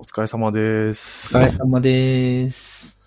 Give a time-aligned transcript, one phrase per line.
[0.00, 1.36] お疲れ様です。
[1.36, 2.98] お疲れ様です。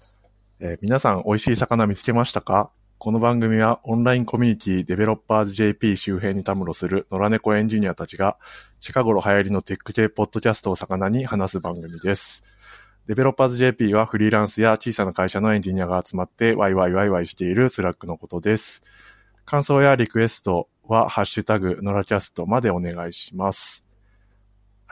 [0.59, 2.69] えー皆さん美味しい魚見つけましたか？
[2.99, 8.37] この番組はオンラインコミュニティデベロッパーズ JP 周辺にたむろする野良猫エンジニアたちが
[8.79, 12.43] 近頃流行りのテック系ポッドキャストを魚に話す番組です。
[13.07, 18.83] デベロッパーズ JP はフリーランスや小さな会社のエンジニアが集まってワイワイワイワイしている Slack のことです。
[19.45, 23.87] 感想やリクエストはハッシュタグノラキャストまでお願いします。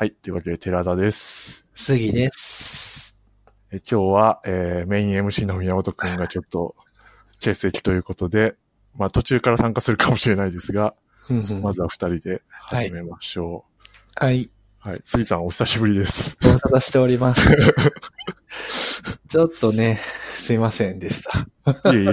[0.02, 0.12] はい。
[0.14, 1.64] というわけで寺田です。
[1.76, 3.22] 杉です。
[3.72, 6.74] え今日は、えーメイン MC の宮本くんがちょっと
[7.36, 8.56] 欠席ということで、
[8.98, 10.96] まあ途中から参加するかもしれないですが、
[11.62, 13.66] まずは二人で始めましょ
[14.16, 14.46] はい。
[14.46, 14.50] う。
[14.80, 15.02] はい。
[15.04, 16.36] 杉さんお久しぶりです。
[16.42, 17.52] ご無沙汰しております。
[19.30, 21.92] ちょっとね、すいませんでした。
[21.94, 22.12] いいえいえ。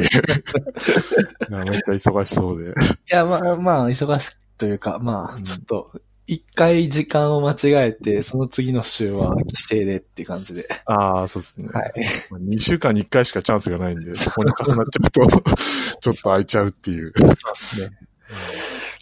[1.49, 2.75] めっちゃ忙しそうで。
[3.09, 5.91] や、まあ、まあ、忙しくというか、まあ、ちょっと、
[6.29, 10.69] 一回時間を間違えて、その次の週は帰省でって感じで。
[10.85, 11.69] ああ、そうですね。
[11.73, 11.93] はい。
[12.31, 15.41] まあ2週間に1回しかチャンスがないんで、そこに重なっちゃうと、
[16.01, 17.15] ちょっと空いちゃうっていう。
[17.17, 17.99] そうですね。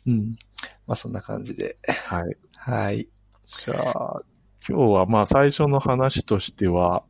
[0.06, 0.39] うん。
[0.87, 1.77] まあ、そんな感じで。
[2.06, 2.37] はい。
[2.55, 3.09] はい。
[3.43, 4.22] じゃあ、
[4.69, 7.03] 今日はまあ最初の話としては、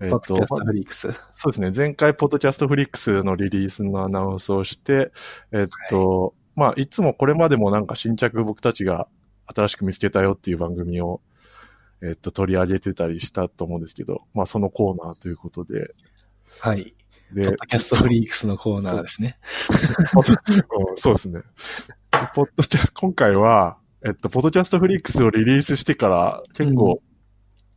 [0.00, 1.12] えっ、とポッドキャストフリークス。
[1.32, 1.72] そうですね。
[1.74, 5.12] 前回、ポッドキャストフリックスのリリースのアナウンスをして、
[5.50, 9.08] えっと、まあ、いつもこれまでもなんか新着僕たちが
[9.54, 11.20] 新しく見つけたよっていう番組を、
[12.02, 15.90] えっと、取り上げてたりしたと思うんですけど、まあ、そのコーナーということで、
[16.60, 16.94] はい。
[17.32, 19.38] で、ポッドキャストフリークスのコーナーですね。
[20.88, 21.40] うんそうですね。
[22.34, 27.02] ポッドキャスト、今回は、えっと、ポッドキャストフリックスをリリースしてから、結構、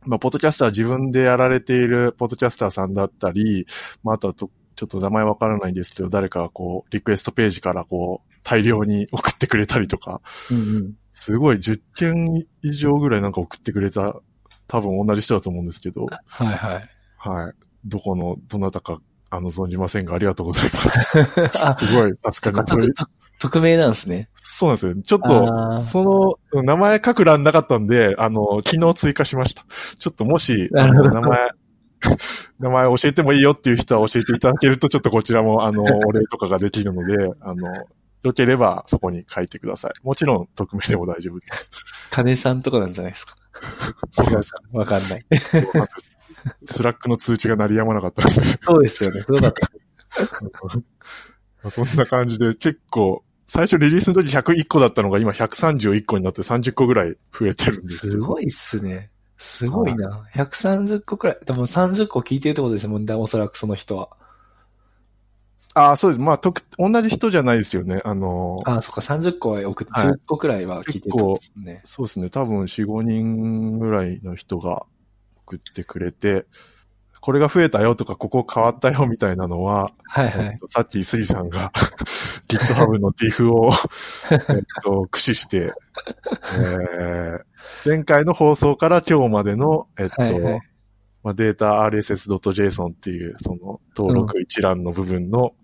[0.06, 3.66] まあ、ポッドキャスター自分でやられているポッドキャスターさんだったり、
[4.02, 10.94] まあ、あとはと、ちょっと名前わからないんですけど、誰かがこう、リクエストページからこう、大量に送ってくれたりとか、うんうん。
[11.12, 14.20] すごい10件以上ぐらいなんか送ってくれた、
[14.66, 16.82] 多分同じ人だと思うんですけど、はいはい。
[17.16, 17.54] はい。
[17.84, 19.00] どこの、どなたか、
[19.30, 21.18] あの、存じませんが、ありがとうございます。
[21.64, 23.06] あ、すごい、助かります。
[23.40, 24.28] 匿名なんですね。
[24.34, 24.94] そうなんですよ。
[25.02, 29.64] ちょっあと、ーその、名前書く欄なかったんで、あの、昨日追加しました。
[29.98, 31.50] ちょっともし、名前、
[32.60, 37.72] 名前教えてもいいよっていう人は教えていただけると、ちょっとこちらも、あの、お礼とかができるので、あの、
[38.22, 39.92] よければそこに書いてください。
[40.02, 41.70] もちろん、匿名でも大丈夫です。
[42.10, 43.36] 金さんとかなんじゃないですか。
[44.28, 45.24] 違うわかんない。
[46.64, 48.58] Slack の通知が鳴りやまなかったです。
[48.62, 49.22] そうですよね。
[49.22, 49.70] すごかった。
[51.62, 58.12] まあそんな感じで、結構、最初リリースの時101個だったのが今131個になって30個ぐらい増えてるんですよ。
[58.12, 59.10] すごいっすね。
[59.38, 60.24] すごいな。
[60.36, 61.38] 130個くらい。
[61.44, 63.14] でも30個聞いてるってことですもんね。
[63.14, 64.10] おそらくその人は。
[65.74, 66.20] ああ、そうです。
[66.20, 68.00] まあ、とく、同じ人じゃないですよね。
[68.04, 69.00] あの、ああ、そっか。
[69.00, 71.80] 30個は送って、はい10個くらいは聞いてるってことですもんね。
[71.84, 72.30] そうですね。
[72.30, 74.86] 多分4、5人ぐらいの人が
[75.46, 76.46] 送ってくれて、
[77.20, 80.46] これが増えたよとか、ここ変わったよみたいなのは、はいはい。
[80.46, 81.70] えっとさっき杉さんが
[82.48, 83.70] GitHub の diff を、
[84.32, 85.72] えっと、駆使して、
[86.58, 87.40] えー
[87.84, 90.69] 前回の放送から今日までの、えっと、はいはい
[91.22, 95.54] まあ、データ RSS.json っていう、その登録一覧の部分の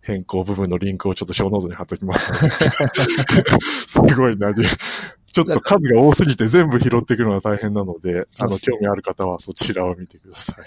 [0.00, 2.32] 変更部分のリンクをちょっとショーノートに貼っときます。
[3.86, 4.52] すごいな。
[4.52, 4.64] で
[5.34, 10.64] ちょっと数が多すぎて全部拾っていくのが大変なので、あの、興味ある方はそちらを見てください。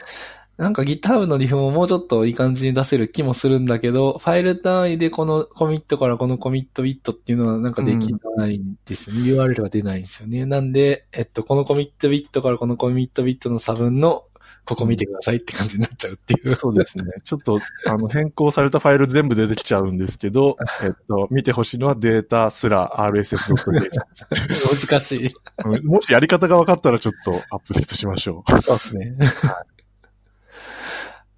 [0.57, 9.45] なんか GitHub のリフももうちょっといい感じに出せる気もするんだけど、ファイル単位でこのコミットからこのコミットビットっていうのはなんかできないんですよね。
[9.53, 10.45] URL が出ないんですよね。
[10.47, 14.25] なんで、えっと、このコミットビットからこのコミットビットの差分の
[14.67, 16.49] ここ見てくださいって感じになっちゃうっていう。
[16.49, 17.05] そうですね。
[17.23, 24.27] ちょっと、あの、変更されたファイル全部出てきちゃうんですけど、 えっと、見てほしいのはデータすら RSS.json です。
[24.91, 25.27] 難しい。
[25.65, 29.15] うんもしやり方が分かったらちょっとアップデートしましょそうですね。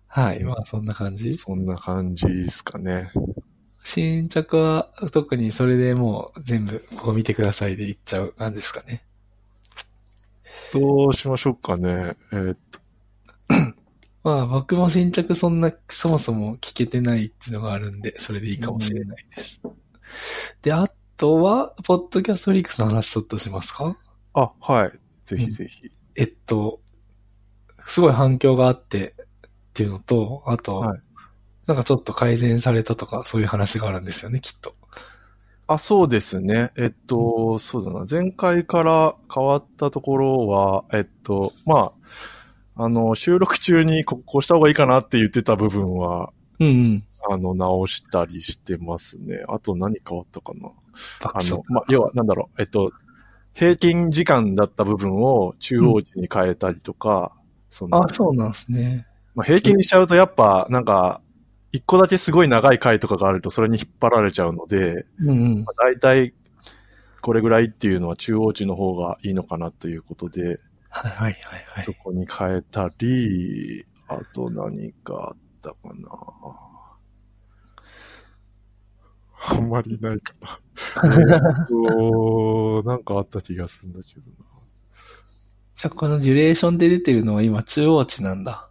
[0.08, 0.44] はい。
[0.44, 1.16] まあ、そんな感う。
[1.16, 1.36] じ？
[1.36, 3.12] そんな感じですかね。
[3.84, 9.04] 新着は特にそれでもう全部ここ見てくださいでいっちゃう感じですかね。
[10.74, 12.16] どうしましょうかね。
[12.32, 12.69] えーっと、
[14.24, 19.62] まあ僕も新着そんなそもそも聞けてないっていうのがあるんで、それでいいかもしれないです。
[20.62, 20.86] で、あ
[21.18, 23.98] とは、ポッドキャストリークスの話ちょっとしますか？
[24.34, 24.92] あ、はい。
[25.25, 25.92] ぜひぜひ。
[26.16, 26.80] えっと、
[27.86, 29.13] すごい反響があってっ
[29.74, 31.01] ていうのと、あと、はい
[31.69, 34.74] なんかちょっと改善されたとかそういう話があるんですよね、きっと。
[35.68, 36.72] あ、そうですね。
[36.75, 38.07] えっと、そうだな。
[38.10, 41.92] 前回から変わったところは、えっと、まあ、
[42.81, 47.04] あの、収録中にここうした方がいいかなって言ってた部分は、うんうん。
[47.30, 49.44] あの、直したりしてますね。
[49.50, 50.70] あと何変わったかな。
[50.70, 50.72] あ
[51.42, 52.94] の、まあ、要は、なんだろう、えっと、
[53.54, 57.36] 平均時間だった部分を中央値に変えたりとか、
[57.68, 59.06] そのあ、そうなんですね。
[59.36, 61.22] まあ、平均にしちゃうとやっぱなんか、
[61.74, 65.64] 一個だけすごい長い回とかがあるとそれに引っ張られちゃうので、うんうん。
[65.66, 66.34] まあ、大体
[67.22, 71.33] これぐらいっていうのは中央値の方がいいのかなということで、はいはいはい
[71.68, 71.94] はいそ。
[71.94, 76.09] こに変えたり、あと何かあったかな。
[79.51, 80.59] あんまりないかな。
[81.06, 84.59] えっと、なんかあった気がするんだけどな。
[85.75, 88.69] じゃあこのデュレーションで出てるのは今中央値なんだ。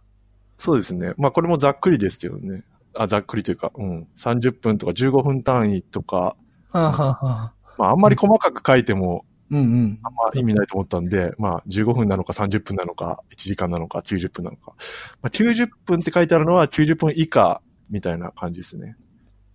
[0.57, 1.13] そうですね。
[1.17, 2.63] まあこれもざっくりですけどね。
[2.93, 4.07] あ、ざっくりというか、うん。
[4.15, 6.35] 30分とか15分単位とか、
[6.71, 9.99] はあ、はあはあ、まああんまり細かく書いてもうんうん。
[10.03, 14.75] あんま意味ないと思ったんで、まあ15分なのか30分なのか1時間なのか90分なのか。
[15.21, 18.95] まあ、90分って書いてあるのは90分以下みたいな感じですね。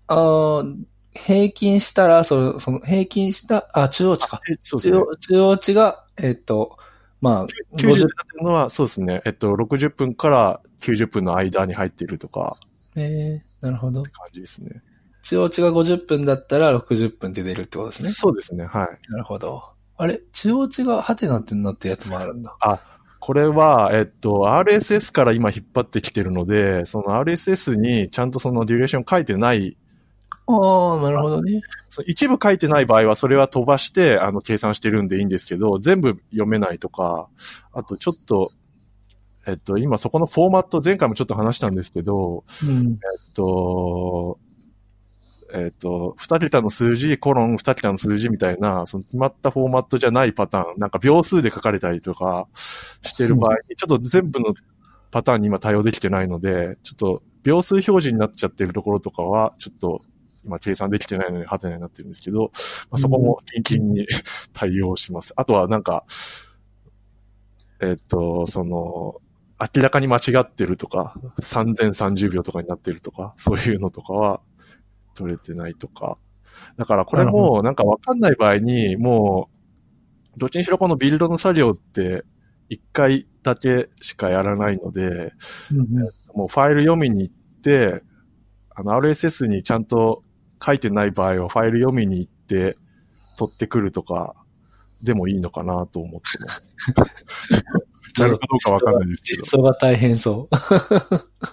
[0.08, 0.76] あー
[1.17, 4.41] 平均したら、その、その平均した、あ、中央値か。
[4.50, 4.99] えそうですね。
[5.20, 6.76] 中央値が、えっと、
[7.20, 7.49] まあ、90っ
[7.79, 8.05] てなって
[8.38, 9.23] るのは、そうですね。
[9.25, 12.56] えっと、60分から90分の間に入っているとか、
[12.97, 14.02] ねなるほど。
[14.02, 14.82] 感じですね。
[15.23, 18.11] 中央値が50分だったら60分で出るってことですね。
[18.11, 18.67] そうですね。
[18.67, 19.11] はい。
[19.11, 19.74] なるほど。
[19.96, 20.20] あれ？
[20.32, 22.56] 中央値がハテナってなってるやつもあるんだ。
[23.20, 29.79] これは、えっと、RSS から今引っ張ってきてるので、その RSS にちゃんとそのデュレーション書いてない、
[30.46, 31.62] ああ、なるほどね。
[32.06, 37.29] 一部書いてない場合はそれは飛ばして、あの、計算してるんでいいんですけど、全部読めないとか、
[37.73, 38.50] あとちょっと、
[39.47, 42.93] えっと、今そこのフォーマット、前回もちょっと話したんですけど、うん。
[42.93, 42.94] え
[43.31, 44.38] っと、
[45.55, 54.53] えっと、二桁の数字、コロン二桁の数字みたいな、その決まったフォーマットじゃないパターン、なんか秒数で書かれたりとかしてる場合に、ちょっと全部の
[55.12, 60.03] パターンに今対応できてないので、ちょっと秒数表示になっちゃってるところとかは、ちょっと
[60.45, 62.49] 今計算できてないのにハテナになってるんですけど、ま
[62.93, 64.09] あ、そこもキンキンに
[64.53, 65.35] 対応します。
[65.37, 66.05] あとはなんか、
[67.81, 69.21] えっと、その、
[69.77, 74.41] 明らかに間違ってるとか、3030秒とかになってるとか、そういうのとかは
[75.14, 76.19] 取れてないとか。
[76.76, 79.49] だからこれもなんかわかんない場合に、も
[80.37, 82.25] う、どっちにしろこのビルドの作業って
[82.69, 85.32] 一回だけしかやらないので、
[85.72, 85.88] うん
[86.34, 88.02] もうファイル読みに行って、
[88.75, 90.25] あの RSS にちゃんと
[90.61, 92.76] 書いてない場合はファイル読みに行って
[93.38, 94.34] 取ってくるとか
[95.00, 96.76] でもいいのかなと思ってます。
[98.14, 99.43] ちょっと、なるかどうかわかんないですけど。
[99.43, 100.49] 実装が大変そ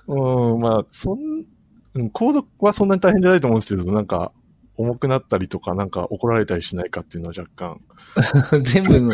[0.07, 0.13] う。
[0.53, 1.17] うん、まあ、そん、
[1.93, 4.31] うん、コードはそんなに大変じゃないと思うんですけど、なんか、
[4.77, 7.81] 重くなったりとか、なんか怒られたりしないかっていうのは若干。
[8.63, 9.09] 全部の、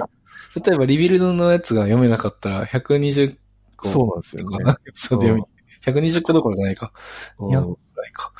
[0.65, 3.37] 例えばリビルドのやつが読めなかったら120
[3.75, 4.75] 個そうなんですよね。
[4.93, 5.43] そうで読み、
[5.93, 6.93] 120個どころじゃないか。
[8.07, 8.31] いか。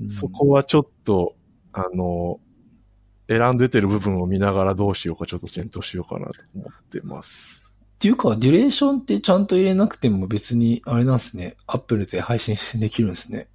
[0.00, 1.34] うんそこはちょっと、
[1.72, 2.38] あの、
[3.28, 7.67] 選んでてる部分を見ながらどうしようかちょっと検討しようかなと思ってます。
[7.98, 11.56] っていうか、デュレーションってちゃんと入れなくても別に、あれなんですね。
[11.66, 13.48] アップルで配信できるんですね。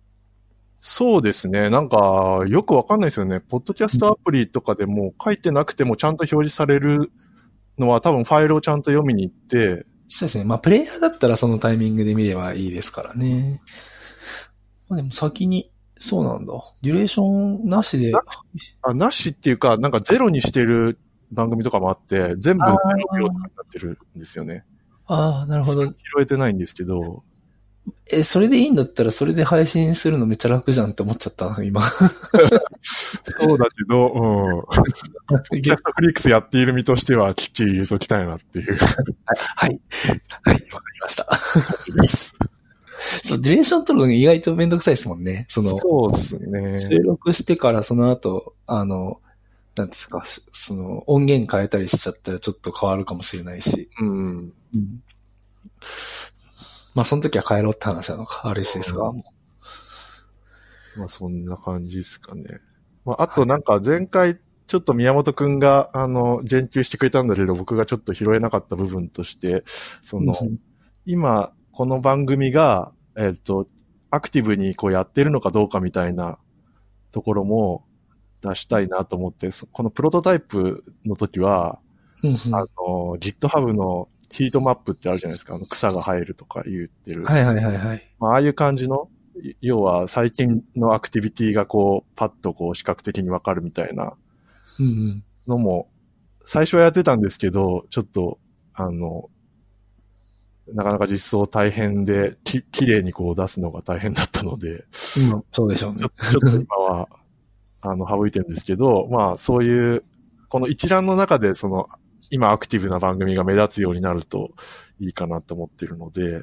[0.82, 1.70] そうですね。
[1.70, 3.40] なんか、よくわかんないですよね。
[3.40, 7.10] ポッドキャストアプリとかでも書いてなくてもちゃんと表示される
[7.78, 10.44] のは多分ファイルをちゃんと読みに行って、そうですね。
[10.44, 13.62] まあ、プレイヤーだったらそのタイミングで見ればいいですからね。
[14.90, 16.54] まあ、でも先に、そうなんだ。
[16.82, 18.22] デュレーションなしで、な
[18.82, 21.00] あ、なしっていうか、なんかゼロにしてる
[21.34, 22.72] 番組とかもあって、全部ゼ
[23.14, 24.66] ロ秒とかになってるんですよね。
[25.08, 25.86] ああ、なるほど。
[25.86, 27.24] 拾えてないんですけど、
[28.08, 31.82] え、それでいいんだったらそれで配信するのめっちゃ楽じゃんって思っちゃったな、今。
[31.82, 35.62] そうだけど、うん。
[35.62, 39.82] キャストフリックスやっている身としてはきっちり言うときたいなっていうはい。
[40.44, 40.66] はい、わかり
[41.02, 41.36] ました。
[43.24, 45.46] そう、デュレーション取るの意外とめんどくさいですもんね。
[45.50, 46.78] その、そうですね。
[46.80, 49.20] 収録してからその後、あの、
[49.76, 53.90] なんですか、そその、音源変えたりしちゃったらちょっと変わるかもしれないし。
[54.00, 54.54] うん。
[56.96, 59.12] まあ、その時は変えろって話なのか、RSS が。
[60.98, 62.44] まあそんな感じですかね。
[63.06, 70.58] まああとなんか前回ちょっと宮本くんがあの言及してくれたんだけど僕がちょっと拾えなかった部分として、その、うん
[71.06, 73.68] 今この番組が、えっ、と、
[74.10, 76.38] アクティブにこうやってるのかどうかみたいな
[77.12, 77.84] ところも
[78.44, 81.80] 出したいなと思って、そこのプロトタイプの時は、
[82.24, 85.56] うんうんあの、GitHub のヒートマップってあるじゃないですか。
[85.56, 87.24] あの草が生えるとか言ってる。
[87.24, 88.14] はいはいはいはい。
[88.20, 89.10] まあ、ああいう感じの、
[89.42, 94.16] い要は最近のアクティビティがこう、パッとこう視覚的にわかるみたいな。
[95.48, 95.90] のも、
[96.46, 98.40] 最初はやってたんですけど、ちょっと、
[98.74, 99.30] あの、
[100.74, 104.84] なかなか実装大変で、き、綺麗にこう出すのが大変だったので、うん、
[105.52, 106.00] そうでしょうね。
[106.00, 107.10] ちょっと今は、
[107.84, 110.04] あの、省いてるんですけど、まあ、そういう
[110.50, 111.88] この一覧の中で、その、
[112.30, 114.52] 今アクティブな番組が目立つようになると
[115.00, 116.42] いいかなと思ってるので、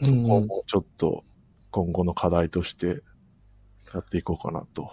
[0.00, 1.24] そこもちょっと
[1.70, 3.02] 今後の課題として
[3.92, 4.90] やっていこうかなと。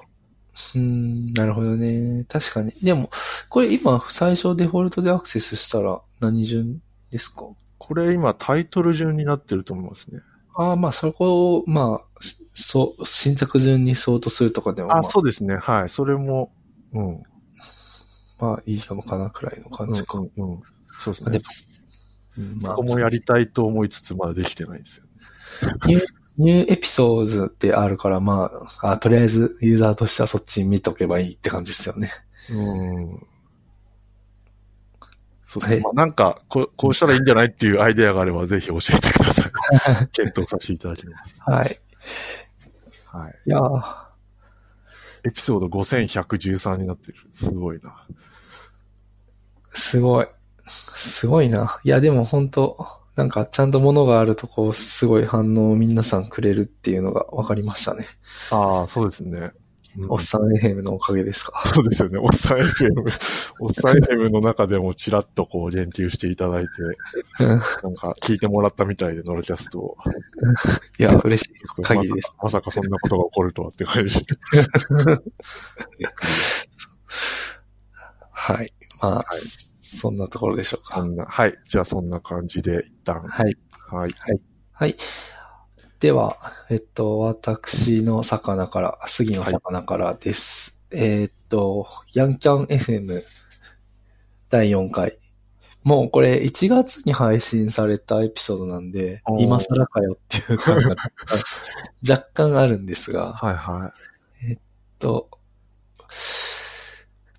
[0.76, 2.26] うん、なるほどね。
[2.28, 2.72] 確かに。
[2.72, 3.10] でも、
[3.50, 7.46] これ今最初デフォルトでアクセスしたら何順ですか？
[7.78, 10.20] これ今タイトル順になってると思いますね。
[10.56, 12.08] ああ、まあそこを、まあ、
[12.54, 15.58] そう、新着順に相当するとかでも、まあ、あ、そうですね。
[15.58, 15.90] はい。
[15.90, 16.52] それも、
[16.94, 17.24] うん。
[18.40, 20.18] まあいいのかなくらいの感じか。
[20.18, 20.62] うんうんうん。
[20.98, 21.94] そうですね
[22.38, 25.06] うんまあそこもやりたいと思いつつ、まだできてないんですよ。
[25.86, 26.02] ニュー、
[26.38, 32.12] ニューエピソードってあるから、まあ、あとりあえずユーザーとしてはそっち見とけばいいって感じですよね。
[32.52, 33.28] うん。
[35.46, 35.76] そうですね。
[35.76, 39.52] はいまあ、なんかこう、こうしたらいいんじゃないっていうアイデアがあれば、 ぜひ教えてください。
[40.12, 41.42] 検討させていただきます。
[41.42, 41.80] はい。
[43.12, 43.40] はい。
[43.46, 44.04] いやー
[45.26, 47.18] エピソード5113になってる。
[47.32, 48.06] すごいな。
[49.70, 50.28] すごい。
[50.66, 51.80] すごいな。
[51.84, 52.76] いや、でも本当
[53.16, 58.06] なんかちゃんと物があるとこう、すごい反応を皆さんくれるっていうのが分かりましたね。
[58.52, 59.52] ああ、そうですね。
[59.98, 61.60] うんおっさん FM のおかげですか？
[61.68, 62.18] そうですよね。
[62.18, 62.94] おっさん FM、
[63.60, 66.70] おっさん FM の中でもちらっとこう言及していただいて、
[67.42, 67.60] うんなん
[67.96, 69.98] か聞いてもらったみたいで、ノルキャストを。
[70.98, 72.34] いや、嬉しい限りです。
[72.42, 74.26] まさかまさかそんなことが起こるとはって感じ。
[78.32, 78.68] はい。
[79.02, 80.96] まあ、そんなところでしょうか。
[80.96, 81.54] そんな、はい。
[81.68, 83.22] じゃあそんな感じで一旦。
[83.28, 83.56] はい。
[83.90, 84.16] はい。
[84.74, 84.96] はい。
[86.04, 86.36] では、
[86.70, 90.84] えっと、私の魚から、杉の魚からです。
[90.92, 93.22] えっと、ヤンキャン FM
[94.50, 95.18] 第4回。
[95.86, 100.98] もうこれ1月に配信されたエピソードなんで今更かよっていう感が
[102.10, 103.94] 若干あるんですが、はいは
[105.00, 105.30] と、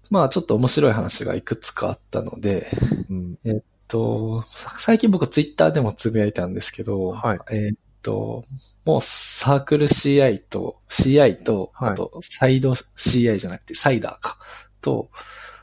[0.08, 2.66] まあちょっと面白い話がいくつかあったので、
[3.10, 3.12] い。
[3.12, 3.62] うん。
[3.88, 8.44] と、さ最近僕ツイッターでもつぶやいたんですけど、はいえーっと、
[8.84, 14.38] もうサークル CI と、CI と、はいあとサイド CI じゃなくてサイダーか、
[14.80, 15.10] と、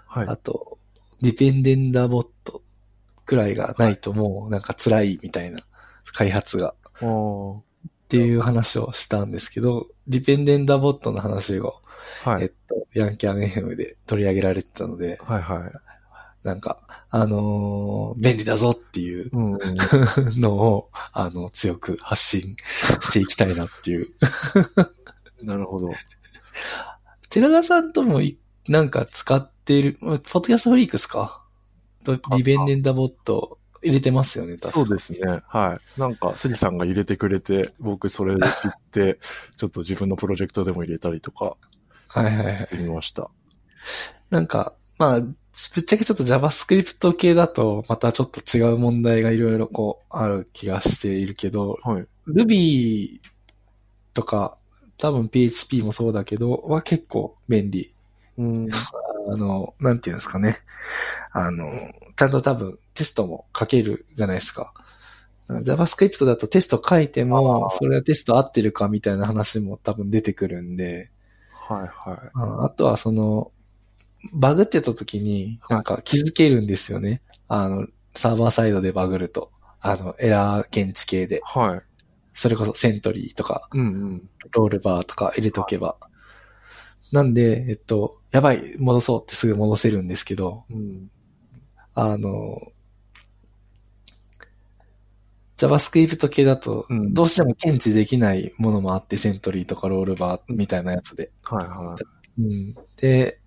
[0.08, 0.28] はい。
[0.28, 0.78] あと、
[1.22, 2.64] ディペンデンダーボット
[3.26, 5.60] くらいがないともうなんか辛いみたいな
[6.14, 7.64] 開発がっ
[8.10, 11.76] ていう話をしたんですけど、ディペンデンダーボットの話を、
[12.24, 12.44] はい。
[12.44, 15.72] えっと、ヤンキャン FM で取り上げられてたので、はいはい。
[16.44, 16.78] なんか、
[17.10, 19.30] あのー便利だぞっていう。
[20.40, 22.56] のを、あの、強く発信
[23.02, 24.08] していきたいなっていう。
[25.44, 25.92] なるほど。
[27.30, 31.46] 寺田さんともい、なんか使っている、ポッドキャストフリークスか？
[32.04, 35.20] と、ディベンデンダボット入れてますよね、確かそうですね。
[35.48, 36.00] はい。
[36.00, 39.20] なんか、杉さんが入れてくれて、僕それで知って、
[39.58, 41.58] ちょっと自分のプロジェクトでも入れたりとか
[42.08, 42.68] はいはいはいし。
[42.68, 43.30] てみました。
[44.30, 45.22] なんか、まあ、
[45.76, 52.08] ぶっちゃけちょっと JavaScript 系だと、またちょっと違う問題がいろいろこう、ある気がしているけど、はい。
[52.28, 53.20] Ruby
[54.14, 54.58] とか、
[54.98, 57.94] 多分 PHP もそうだけど、は結構便利。
[58.38, 58.66] うん。
[59.34, 60.58] あの、なんていうんですかね。
[61.34, 61.70] あの、
[62.16, 64.74] ちゃんと多分テストも書けるじゃないですか。
[65.50, 71.12] JavaScript だとテスト書いてあも、ーそれはテスト合ってるかみたいな話も多分出てくるんで、
[71.52, 72.30] はいはい。
[72.34, 73.52] ああとはその、
[74.34, 77.22] バグってた時になんか気づけるんですよね。
[77.48, 79.52] あの、サーバーサイドでバグると。
[79.80, 81.42] あの、エラー検知系で。
[81.44, 81.82] はい。
[82.34, 84.30] それこそセントリーとか、うんうん。
[84.52, 85.98] ロールバーとか入れとけば。
[87.12, 91.10] なんで、えっと、やばい、戻そうってすぐ戻せるんですけど、うん。
[91.94, 92.58] あの、
[95.58, 101.32] JavaScript 系だとう、んどうしても検知できないものもあって、セントリーとかロールバーみたいなやつで。
[101.44, 101.96] はいは
[102.40, 103.41] うん、で、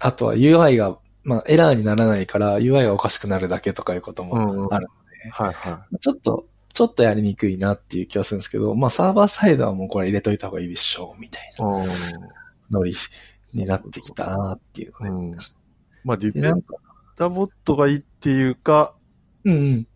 [0.00, 4.24] あとは UI が、まあ、エラーにならないから UI がおかしくなるだけとかいうこと。
[4.24, 4.88] もある。
[5.32, 11.62] はいはちょっと、ちょっとやりにくいなっていう気はするんですけど、まあ、サーバーサイドはもうこれ入れといた方がいいでしょう、みたいい。
[11.62, 11.86] なうん。
[12.70, 12.94] ノリ
[13.52, 15.10] になってきたなっていうね。
[15.10, 15.32] うん。
[16.04, 16.64] まあ、ディで、ペン
[17.16, 18.94] ダボットがいいっていうか、
[19.44, 19.86] うん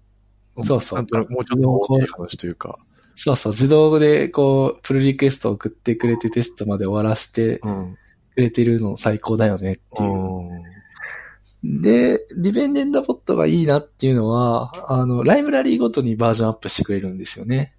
[0.56, 0.64] うん。
[0.64, 2.78] そうそうなんとなくもうちょっと大きい話というか。
[3.16, 7.98] そうそう、自動でこう、プルリクエストを送ってくれてテストまで終わらしてうん。
[8.34, 10.10] くれてるの最高だよねっていう。
[10.10, 11.82] うん。
[11.82, 17.74] で、ディペンデンダボットがいいなっていうのは、あの、ライブラリーごとにバージョンアップしてくれるんですよね。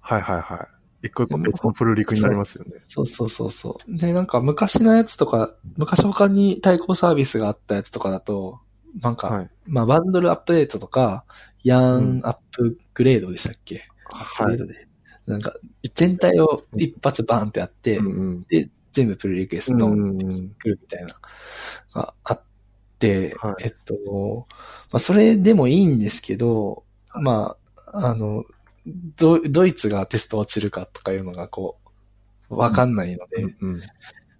[0.00, 0.56] はいはいは
[1.02, 1.06] い。
[1.06, 2.72] 一個一個別のプルリクになりますよね。
[2.78, 3.96] そうそうそうそう。
[3.96, 8.60] で、なんか昔のやつとか、昔他に対抗サービスがあったやつとかだと、
[9.02, 9.50] なんか、はい。
[9.66, 11.24] まあバンドルアップデートとか、
[11.62, 14.76] ヤうんンアップグレードでしたっけ、アッはいプデー。
[14.76, 14.88] トで。
[15.26, 15.52] なんか、
[15.94, 18.42] 全体を一発バーンってやって、うんうん。
[18.48, 20.18] で、全部プルリクエストうのんうん。
[20.18, 21.08] 来るみたいな、
[21.94, 22.42] があっ
[22.98, 24.46] て、はいえっと、
[24.92, 26.84] まあ、それでもいいんですけど、
[27.22, 27.56] ま
[27.92, 28.44] あ、あの、
[29.16, 31.78] ドドイツがテスト落ちるかとかいうのがこ
[32.50, 33.80] う、わかんないので、うん。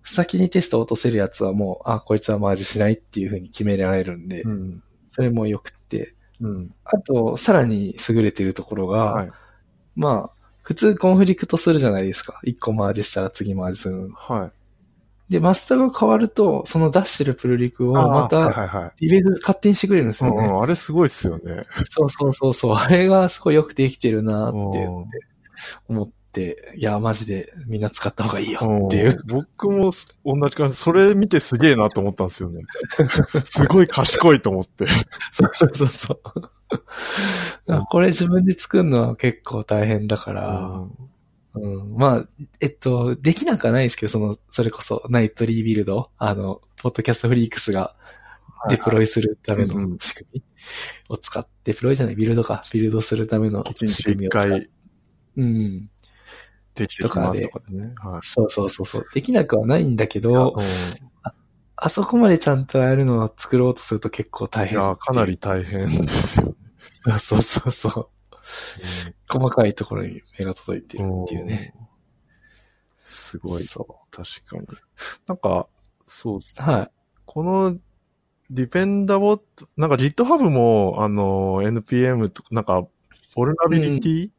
[0.03, 4.83] 先にテスト落とせるやつはもう、あ、こいつはマージしないっていう風に決められるんで、うん。
[5.09, 6.15] それも良くって。
[6.41, 6.75] うん。
[6.85, 9.31] あと、さらに優れてるところが、はい。
[9.95, 10.40] まあ、
[10.71, 12.39] 普通コンフリクトするじゃないですか。
[12.45, 14.15] 一個マージしたら次マージするの。
[14.15, 14.53] は
[15.29, 15.33] い。
[15.33, 18.95] で、マスターが変わると、その出してるプルリクをまた。
[19.01, 20.47] リベル勝手にしてくれるんですよね。
[20.47, 21.65] うんうん、あれすごいっすよね。
[21.89, 22.77] そうそうそうそう。
[22.77, 25.07] あれがすごいよくできてるなってうん
[25.89, 26.15] 思って、
[26.77, 29.11] いや、マジでみんな使った方がいいよっていう。
[29.11, 32.63] うん僕もす同じ感じ、それ見てすげえなと思ったんですよね。
[33.45, 34.87] すごい賢いと思って。
[35.33, 37.81] そうそうそうそう。
[37.89, 40.87] これ自分で作るのは結構大変だから、
[41.55, 42.29] うん、まあ、
[42.61, 47.97] えっと、できなくはないですけど、その、それこそ、ナイトリービルド、あの、ポッドキャストフリークスが
[48.69, 50.43] デプロイするための仕組み
[51.09, 54.49] を使って、デプロイじゃない、ビルドか、ビルドするための仕組みを使って。
[54.51, 54.71] 回
[55.37, 55.91] うん。
[56.75, 57.95] できてきますとかでね。
[57.99, 58.21] はい。
[58.23, 59.07] そうそうそうそう。
[59.15, 61.11] できなくはないんだけど、うん
[61.83, 64.79] あそこまでちゃんとやるのを作ろうとすると結構大変。
[64.79, 66.55] いや、かなり大変ですよね。
[67.19, 68.09] そうそうそう。
[69.27, 71.73] 細かいところに目が届いてるっていうね。
[71.75, 71.87] うん。
[73.03, 73.63] すごい。
[73.63, 74.67] そ確かに。
[75.27, 75.69] なんか、
[76.05, 76.63] そうっすう。
[76.63, 76.91] はい。
[77.25, 77.79] この、
[78.51, 82.87] ディペンダボット、なんか GitHub も、あの、NPM とか、なんか、
[83.35, 84.31] ボルナビリティ、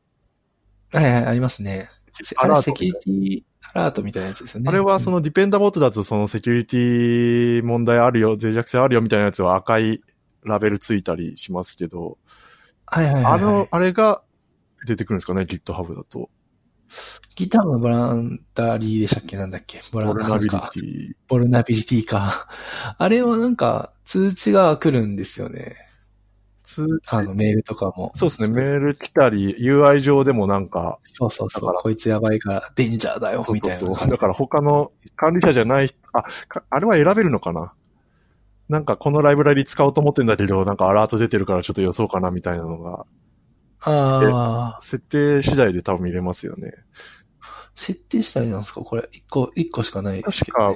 [0.94, 1.88] はいはい、ありますね。
[2.38, 4.70] あれセキュリティアラートみたいなやつですよね。
[4.70, 10.01] あれはその、のディペンダボットだとそのセキュリティ問題あるよ、脆弱性あるよみたいなやつは赤い
[10.44, 12.18] ラベルついたりしますけど、
[12.86, 13.34] はいはいはい、はい。
[13.34, 14.24] あの、あれが
[14.86, 16.30] 出てくるんですかね、GitHub だと。
[17.36, 19.38] ギターのボランタリーでしたっけ？
[19.38, 19.80] なんだっけ？
[19.94, 20.70] ボラボルナビリテか。
[20.75, 21.12] ィ。
[21.30, 22.50] ボルナビリティか。
[22.98, 25.74] あれはなんか通知が来るんですよね。
[26.63, 28.12] 通あのメールとかも。
[28.13, 31.74] そうですね、メール来たり、UI 上でもなんか、そうそうそう。
[31.75, 33.76] こいつやばいからデンジャーだよ、そうみたいな。
[33.78, 34.10] そうそう。
[34.10, 37.74] だから他の管理者じゃない人、あ、かあれは選べるのかな？
[38.69, 43.06] なんかこのライブラリ使おうと思ってんだけど、なんかアラート出てるからちょっと予想かなみたいなのが、
[43.84, 46.71] ああ、設定次第で多分見れますよね。
[47.76, 48.82] 設定したいなんですか？
[48.82, 50.76] これ、一個、一個しかない確かあ、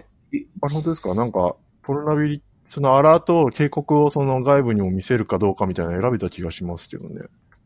[0.69, 1.13] 本当ですか？
[1.13, 7.21] なんか、ポルナビリ、そのアラート、警告をその外部にも見せるかどうかみたいなの選べた気がしますけどね。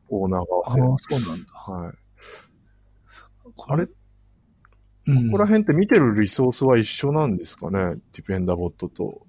[0.10, 1.04] オーナーああ、側で。
[1.04, 1.54] そうなんだ。
[1.54, 1.94] はい。
[3.56, 3.88] こあれ、
[5.08, 5.26] うん。
[5.28, 7.96] ここら辺って見てるリソースは一緒なんですかね？
[8.14, 9.22] ディペンダボットと。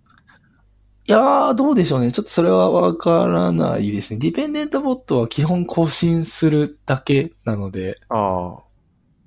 [1.07, 2.13] いやー、どうでしょうね。
[2.13, 4.21] ちょっとそれはわからないですね。
[4.21, 8.63] ディペンデントボットは基本更新するだけなので、ああ。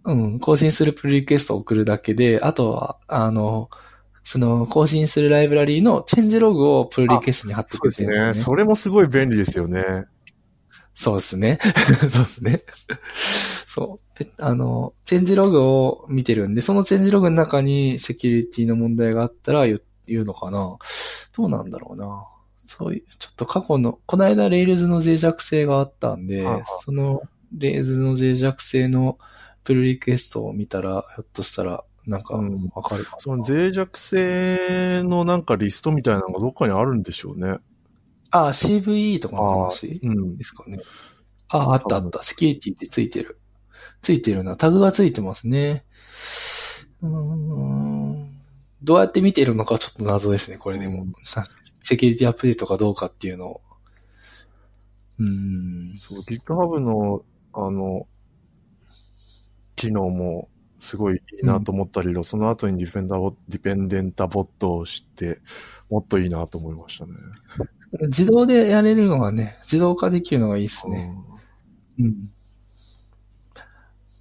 [0.06, 3.70] うん、更新するプルリクエストを送るだけで、あとは、あの、
[4.24, 8.08] その、更新するライブラリーのチェンジログをプルリクエストに貼ってくそうですね。
[8.08, 8.56] れてるんですよね。
[8.56, 10.06] それもすごい便利ですよね。
[10.96, 11.60] そうですね。
[12.10, 12.62] そうですね。
[13.28, 14.20] そう。
[14.20, 19.80] であの、チェンジログを見てるんで、そのチェンジログの中にセキュリティの問題があったら言
[20.22, 20.78] うのかな
[21.36, 22.28] どうなんだろうな。
[22.66, 26.48] そういう、ちょっと過去の、この間レイルズの脆弱性があったんで
[26.80, 27.22] その
[27.58, 29.18] レイルズの脆弱性の
[29.64, 37.58] プルリクエストを見たら、ひょっとしたら、なんか、うんわかるかな、その脆弱性のなんかリストみたいなのがどっかにあるんでしょうね。
[38.32, 40.00] あ、CVE とかの話？
[40.04, 40.44] うんで。
[40.44, 40.80] すかね。
[41.50, 42.24] あ、あったあった。
[42.24, 43.40] セキュリティってついてる。
[44.02, 44.58] ついてるな。
[44.58, 45.86] タグがついてますね。
[47.02, 48.30] うーん。
[48.82, 51.06] どうやって見てるのかちょっと謎ですね、これでも。
[51.06, 51.14] な
[51.82, 53.62] セキュリティアップデートかどうかっていうのを。
[55.20, 55.98] うーん。
[55.98, 58.08] そう、GitHub の、あの、
[59.76, 60.50] 機能も
[60.84, 65.40] すごいいいなと思ったけど、その後にディフェンダーボ、ディペンデンタボットを知って、
[65.90, 67.14] もっといいなと思いましたね。
[68.08, 71.16] 自動でやれるのがね、自動化できるのがいいですね。
[72.00, 72.34] うん。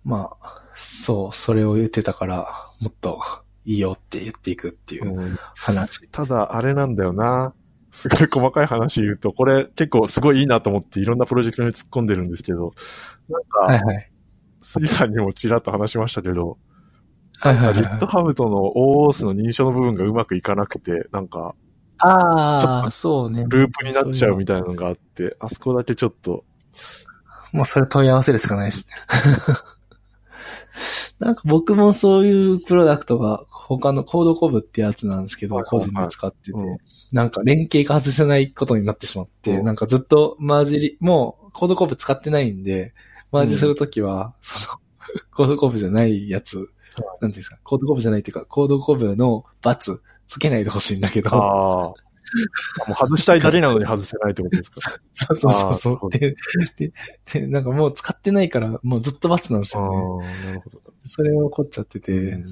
[0.05, 2.47] まあ、そう、それを言ってたから、
[2.81, 3.21] もっと
[3.65, 6.09] いいよって言っていくっていううん話。
[6.11, 7.55] ただ、あれなんだよな。
[7.91, 12.73] すごい細かい話言うと、これ結構すごいいいなと思っていろんなプロジェクトに突っ込んでるんですけど、
[13.29, 14.13] なんか、はいはい。
[14.63, 16.59] 杉さんにもちらっと話しましたけど、
[17.39, 17.75] はいはいはい。
[17.75, 21.55] GitHub との OOS の認証の部分がうまくいかなくて、なんか、
[21.99, 23.45] ああ、そうね。
[23.49, 26.45] ループになっちゃうみたいなのがあって、あそこだけちょっと、
[27.53, 28.95] もうそれ問い合わせるしかないですね。
[31.21, 36.77] なんか僕もそういうプロダクトが他のコードコブってやつなんですけど、個人で使ってて、うん
[37.13, 42.95] なんか連携が外せないことになってしまって、うんなんかずっとマージリ、もうコードコブ使ってないんで、
[43.33, 44.79] マージするときは、その、
[45.35, 46.69] コードコブじゃないやつ、なんてい
[47.23, 51.95] うんですか、コードコブじゃないっていうか、コードコブのバツつけないでほしいんだけど、ああ、も
[52.91, 54.81] う外したいだけなのに外せないってことですか？
[55.35, 56.11] そうそうそうそう。
[56.11, 56.35] で、
[56.77, 56.93] で、
[57.33, 60.27] で、なんかもう使ってないから、もうずっとバツなんですああよね。
[60.27, 60.81] ー、なるほど。
[61.05, 62.45] それを怒っちゃってて、うん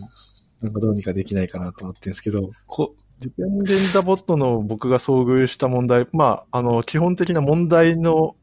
[0.62, 8.36] なんかどうにかできないかなと思ってるんですけど、こディペンデンタボットの僕が遭遇した問題、まあ、あの、基本的な問題の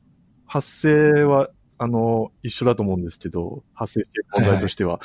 [0.48, 5.00] 発生は、あの、一緒だと思うんですけど、発生している問題としては、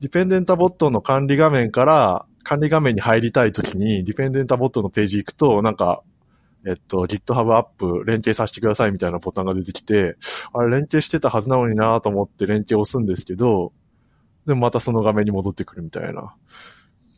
[0.00, 6.02] ディペンデンタボットの管理画面から、管理画面に入りたいときに、ディペンデンタボットのページ行くと、なんか、
[6.66, 10.16] えっと、GitHub アップ連携させてくださいみたいなボタンが出てきて、
[10.54, 13.72] あれ連携してたはずなのになと思って連携を押すんですけど、
[14.46, 16.12] でもまたその画面に戻ってくるみたいな。
[16.12, 16.32] なん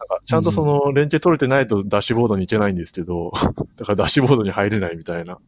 [0.08, 3.32] かちゃんとその連携取れてないとダッシュボードに行けないんですけど、
[3.76, 5.38] だからダッシュボードに入れないみたいな。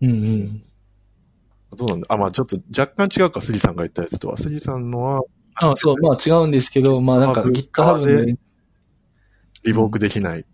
[0.00, 0.62] うんうん。
[1.74, 4.36] どうなんだあ、まあちょっと若干違うか、杉さんが言ったやつとは。
[4.36, 5.22] 杉さんのは、
[5.54, 8.38] あ、そう、まあ違うんですけど、まあなんかハブ GitHub でで、
[9.64, 10.44] リボークできない。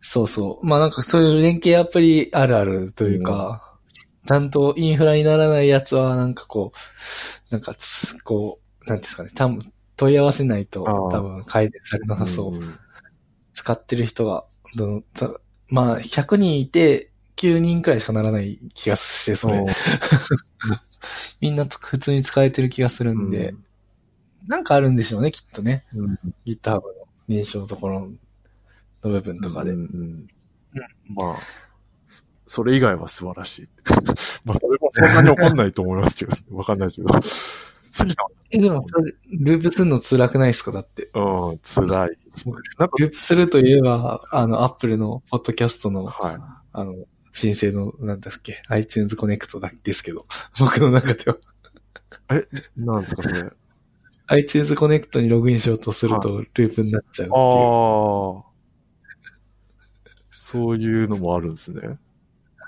[0.00, 0.66] そうそう。
[0.66, 3.78] まあなんかそういう連携アプリあるあるというか、
[4.26, 12.58] ちゃんとインフラにならないやつはなんかこう、なんかつ、こう、なんですかね、多分問い合わせないと多分改善されなさそう。
[12.58, 12.78] ん
[13.54, 14.44] 使ってる人が、
[14.76, 15.30] どの、た
[15.68, 19.64] まあ100人いて9人くらいしかならない気がして、それ。
[21.40, 23.54] みんなつ普通に使えてる気がするんで、
[24.46, 25.84] なんかあるんでしょうね、きっとね。
[25.94, 26.82] うん GitHub の
[27.28, 29.72] 認証のところの部分とかで。
[29.72, 30.26] うんうん
[31.14, 31.36] まあ、
[32.06, 33.68] そそれ以外は素晴らしい。
[34.44, 37.08] まあ、 それもそんなに怒んないと思いますけど、わかんないけど。
[38.50, 41.08] え、でもそれ、ループするの辛くないですかだって。
[41.14, 42.18] うん、辛い。
[42.98, 46.36] ループするといえば、あの、アップルのポッドキャストの、はい。
[46.72, 46.94] あの、
[47.34, 50.24] 申請の、なんだっけ、iTunes Connect だですけど、
[50.60, 51.36] 僕の中では。
[52.76, 53.50] なんですか、それ
[54.28, 57.32] ？iTunes Connect にログインしようとすると、ループになっちゃうっていう。
[57.34, 58.44] ああ。
[60.30, 61.98] そういうのもあるんですね。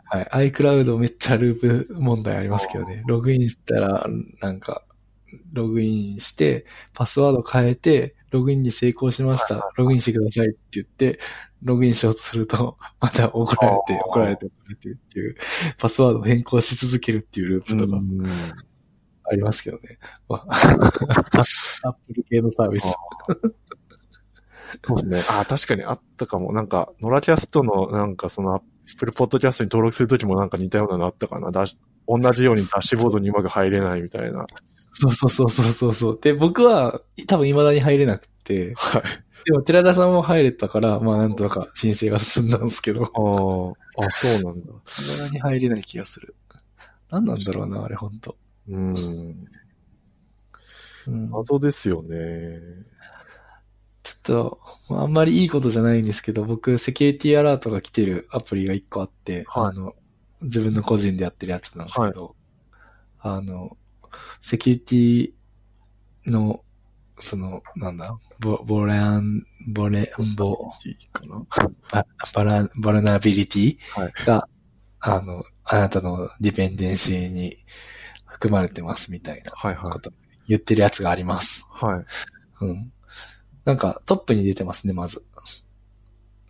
[0.07, 0.51] はい。
[0.51, 3.05] iCloud めっちゃループ問題ありますけどね。
[3.07, 4.05] ログインしたら、
[4.43, 4.83] なんか、
[5.53, 9.71] ログインして、パスワード変えて、ログインに成功しました。
[9.77, 11.21] ログインしてくださいって言って、
[11.63, 15.37] ログインしようとすると、 また怒られて、怒られて、怒られてっていう、
[15.79, 18.27] パスワードを変更し続けるっていうループとかうん
[19.29, 19.99] ありますけどね。
[20.29, 20.47] まあ
[21.85, 22.95] アップル系のサービス。
[24.81, 25.37] そうですね。
[25.37, 26.53] ああ、確かにあったかも。
[26.53, 28.63] なんか、ノラキャストの、なんかその、アッ
[28.99, 31.51] プルポッドキャストに登録するときもなんか似たようなのあったかな。
[31.51, 34.47] 同じようにダッシュボードにうまく入れないみたいな。
[34.99, 36.19] そうそうそうそうそうそう。
[36.21, 39.03] で、僕は多分未だに入れなくて、はい。
[39.45, 44.73] でも寺田さんも入れたから、まあなんとか申請が進んだんですけど、ああ、あそうなんだ。
[44.87, 46.35] 未だに入れない気がする。
[47.11, 48.39] 何なんだろうな、あれほんと。
[48.69, 48.95] うん。
[51.09, 52.59] うん、謎ですよね。
[54.03, 59.93] ちょっと、まああんまりいいことじゃないんですけど、僕、セキュリティアラートが来てるアプリが一個あって、はいあの、
[60.41, 62.35] 自分の個人でやってるやつなんですけど、
[63.21, 63.77] あの、
[64.41, 66.63] セキュリティの、
[67.19, 70.71] その、なんだ、ボ、ボラン、ボレ、ボ。
[71.91, 74.49] ババラ、バラナビリティはいが、
[75.01, 77.57] あの、あなたのディペンデンシーに
[78.27, 79.99] 含まれてますみたいなはいはいこ。
[79.99, 80.13] と
[80.49, 81.67] 言ってるやつがあります。
[81.73, 82.05] はい。
[82.65, 82.93] うん。
[83.65, 85.25] なんかトップに出てますね、まず。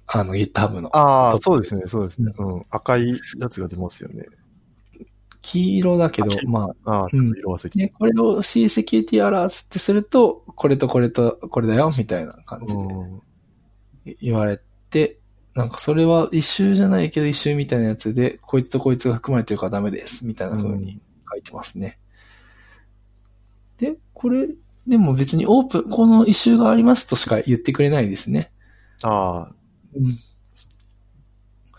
[0.06, 0.94] あの GitHub の。
[0.94, 2.32] ああ、そうですね、そうですね。
[2.38, 2.66] うん。
[2.70, 4.24] 赤いやつが出ますよね。
[5.46, 7.78] 黄色だけどまあ、ああ、ちょっと色忘れて。
[7.78, 13.22] ね、これを C セキュリティアラーツってすると、これとこれとこれだよ、みたいな感じうん
[14.04, 15.20] で言われて、
[15.54, 21.98] なんかそれは一周じゃないけど一周みたいなやつで、こいつとこいつが含まれてるからダメです、みたいな風に書いてますね。
[23.78, 24.48] で、これ、
[24.86, 28.50] でも別にオープン、この一周がありますとしか言ってくれないですね。
[29.02, 29.54] ああ、
[29.94, 30.18] うん。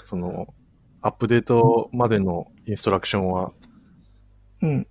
[0.04, 0.54] その、
[1.02, 3.54] アップデートまでのインストラクションは
[4.62, 4.88] うん。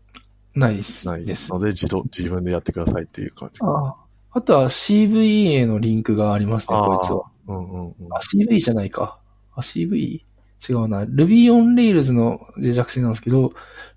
[0.55, 1.07] ないです。
[1.07, 3.61] ないでですすので、自動、自分でやってくださいっていう感じ。
[3.63, 3.97] ああ。
[4.33, 7.25] あとは CVE のリンクがありますね、あこいつは。
[7.49, 7.93] うんうんうん。
[8.11, 9.19] あ、CV じゃないか。
[9.55, 10.21] あ、CV?
[10.69, 11.05] 違うな。
[11.05, 13.53] Ruby on Rails の脆弱性なんですけど、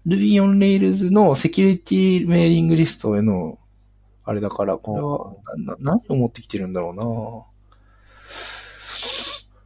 [0.08, 3.60] Ruby on Rails のセキュリティメーリングリストへの、
[4.24, 6.96] あれだから、これは、な、何を持ってきてるんだろう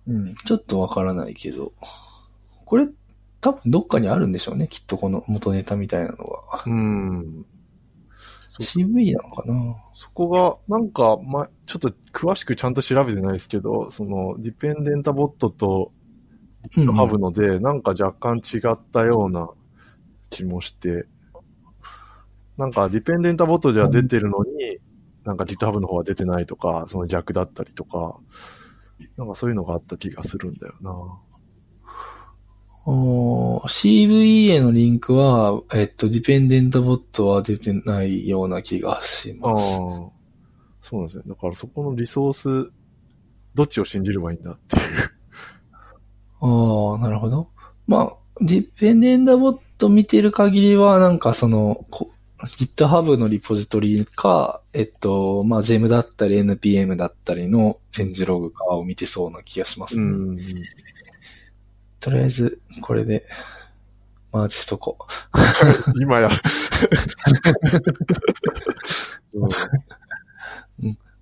[0.09, 1.73] なうん、ちょっとわからないけど、
[2.65, 2.87] これ、
[3.43, 6.63] 多分どっかにあるんでしょうね、きっとこの元ネタみたいなのが。
[6.65, 7.45] うん。
[8.59, 9.53] CV なのかな
[9.93, 15.91] そこが、なんか、ま、ちょっと詳しくちゃんと調べてないですけど、その、ディペンデンタボットと
[16.77, 19.49] うんうんハブので、なんか若干違ったような
[20.29, 21.05] 気もして、
[22.57, 24.77] なんかディペンデンタボットでは出てるのに、
[25.25, 28.19] なんか GitHub の方は出てないとか、その逆だったりとか、
[29.17, 30.93] なんかそういうのがあった気がするんだよな。
[32.85, 39.75] CVE へのリンクは、えっと、ディペンデントボットは出てないような気がしああます。。
[40.81, 41.23] そうなんですね。
[41.27, 42.71] だからそこのリソース、
[43.55, 44.81] どっちを信じればいいんだっていう。
[46.41, 47.47] ああ、なるほど。
[47.87, 52.09] まあ、ディペンデントボット見てる限りは、なんかその、こ
[52.45, 60.41] GitHub のリポジトリか、えっと、まあ、GEM だったり NPM だったりのチェンジログかを見てそうな気がしますね。
[62.05, 62.11] うん。
[62.11, 63.23] とりあえず、これで、
[64.31, 65.05] マージしとこう。
[66.01, 66.29] 今や。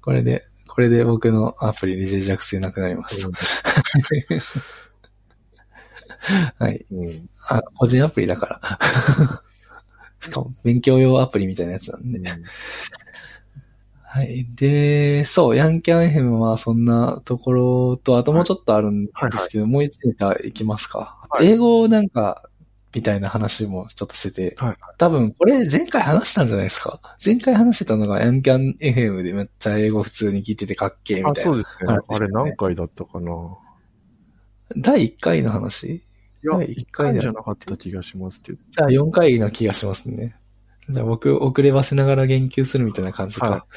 [0.02, 3.30] これで、これで僕のアプリに脆弱性なくなりました。
[6.66, 6.86] はい。
[6.92, 7.30] うん。
[7.50, 8.80] あ、個人アプリだから。
[10.20, 12.22] しかも、勉強用アプリみたいなやつなんで。
[14.14, 14.46] はい。
[14.58, 21.18] で、そう、ヤンキャンヘムはそんなところと、あともうちょっとあるんですけど、もう一ネタいきますか。
[21.30, 22.44] はい英語なんか、
[22.94, 24.76] みたいな話もちょっとしてて、はい。
[24.98, 27.00] 多分これ前回話したんじゃないですか。
[27.26, 31.52] 前回話してたのがヤンキャン FM でめっちゃ英語普通に聞いててかっけえみあ、たいな。
[31.52, 31.88] そうですね。
[31.88, 33.32] 話あれ何回だったかな。
[34.76, 36.02] 第1回の話い
[36.44, 38.60] や、第一一回で回じゃなかった気がしますけど。
[38.72, 40.36] じゃあ4回な気がしますね。
[40.90, 43.50] じゃあ僕遅ればせながら言及するみたいな感じか。
[43.50, 43.66] は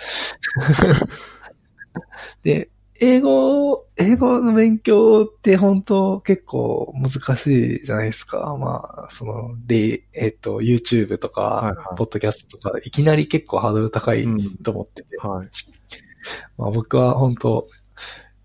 [2.43, 8.57] で、英語、英語の勉強って本当結構難しいじゃないですか。
[8.59, 15.17] まあ、その、例、えっ、と、YouTube とか、はいはいポッドキャストとか、いきなり結構ハードル高いうんと思ってて。
[15.19, 15.49] はい。
[16.57, 17.65] まあ僕は本当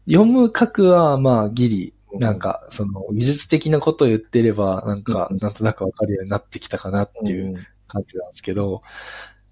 [0.08, 7.66] 読む書くはまあギリ、なんか、その技術的なことを言ってれば、なんか、うんなんとなくわかるようになってきたかなっていううん。
[7.90, 8.82] 感じなんですけど、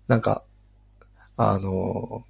[0.08, 0.46] なんか、
[1.36, 2.24] あの、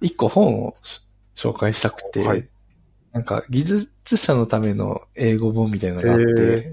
[0.00, 1.00] 一個本をし
[1.34, 2.48] 紹介したくて、はい
[3.12, 6.72] なんか技術者のための英語本みたいなのがあって、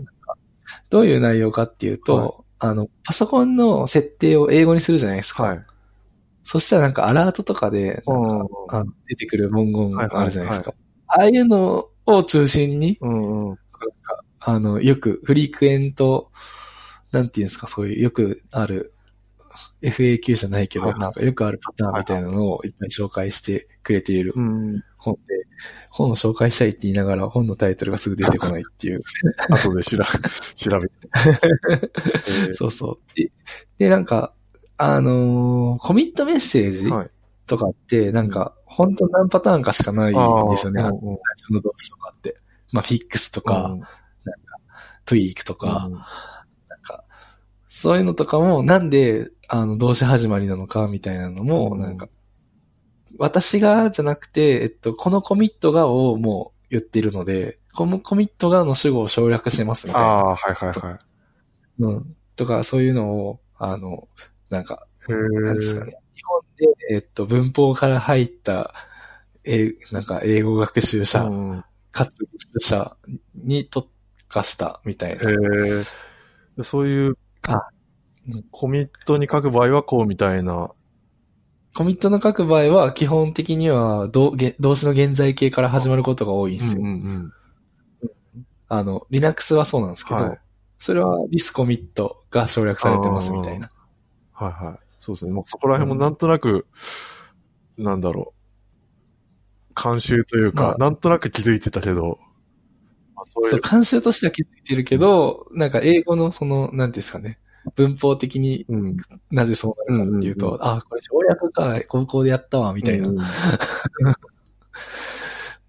[0.90, 5.44] どういう内容かっていうと、はいあの、パソコンの設定を英語にするじゃないですか。
[5.44, 5.66] はい。
[6.44, 8.04] そしたらなんかアラートとかで、
[9.08, 10.72] 出てくる文言があるじゃないですか。
[10.72, 10.76] は
[11.08, 13.58] ああいうのを中心に、うんうん。
[14.42, 16.32] あの、よくフリークエント、
[17.12, 18.94] なんていうんですか、そういうよくある
[19.82, 24.84] FAQ じゃないけど、なんかよくあるパターンみたいなのをいっぱい紹介してくれているうん。
[24.98, 25.46] 本で、
[25.90, 29.02] 本を紹介したいって言いながら本のタイトルがすぐ出てこないっていう。
[29.50, 30.04] 後で調べ、
[30.56, 30.90] 調べ
[32.54, 32.96] そうそう。
[33.16, 33.32] で、
[33.78, 34.34] でなんか、
[34.78, 37.10] あのーコミットメッセージはい。
[37.48, 40.82] とかって、なんか、本当何パターンかしかないんですよね。
[40.82, 42.36] 最初の動詞とかって。
[42.72, 43.82] まあ、フィックスとか、うん
[45.06, 46.39] トゥイークとか、うんなんか、
[47.70, 52.10] そういうのとかも、なんで、あの、動詞始まりなのか、みたいなのも、うんなんか、
[53.18, 60.08] 私がじゃなくて、えっと、このコミットがをもう言ってるので、このコミットがの主語を省略してますみたいな。
[60.10, 61.00] ああ、はいはいはい。
[61.80, 62.16] うん。
[62.36, 64.08] とか、そういうのを、あの、
[64.50, 65.92] なんか、へなんですかえ。
[65.92, 65.98] ね。
[66.16, 68.74] 日本で、えっと、文法から入った、
[69.46, 72.26] え、なんか、英語学習者、うんかつ
[72.60, 72.96] 者
[73.36, 73.90] に特
[74.28, 76.64] 化したみたいな。
[76.64, 77.18] そういう
[77.52, 77.70] あ
[78.32, 80.72] うん、コミットに書く場合はこうみたいな。
[81.76, 86.82] コミットの書く場合は、基本的には動、げ動詞の現在形から始まることが多いんですよ。
[86.84, 87.34] うんうん
[88.72, 90.40] あの、Linux はそうなんですけど、はい
[90.80, 93.70] それは this commit が省略されてますみたいな。
[94.32, 94.80] はいはい。
[94.98, 95.34] そうですね。
[95.34, 96.66] もうそこら辺もなんとなく、
[97.78, 98.34] なんだろ
[99.70, 99.74] う。
[99.74, 102.18] 慣習というか、まあなんとなく気づいてたけど、
[103.20, 107.38] まあ、そういそう、う、慣習としては気づいてるけど、なんか英語のその、なんですかね、
[107.76, 108.98] 文法的にうん。
[109.32, 113.10] なぜそうなるかっていうと、うんうんあ、これ省略か、高校でやったわ、みたいな。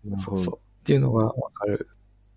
[0.07, 0.19] うん。
[0.19, 0.55] そうそう。
[0.55, 1.89] っていうのがわかる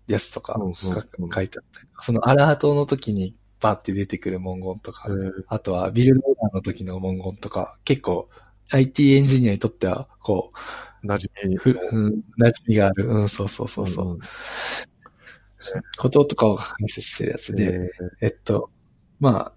[0.06, 5.08] やつとか書いてあったりそのアラートの時にバーって出てくる文言とか、
[5.48, 8.28] あとはビルドオーダーの時の文言とか、結構
[8.72, 10.52] IT エンジニアにとっては、こ
[11.04, 13.06] 馴染みう、ん、馴染みがある。
[13.08, 14.14] うん、そうそうそうそう。
[14.14, 14.18] ん
[15.98, 18.70] こととかを解説してるやつへで、えっと、
[19.20, 19.52] まあ、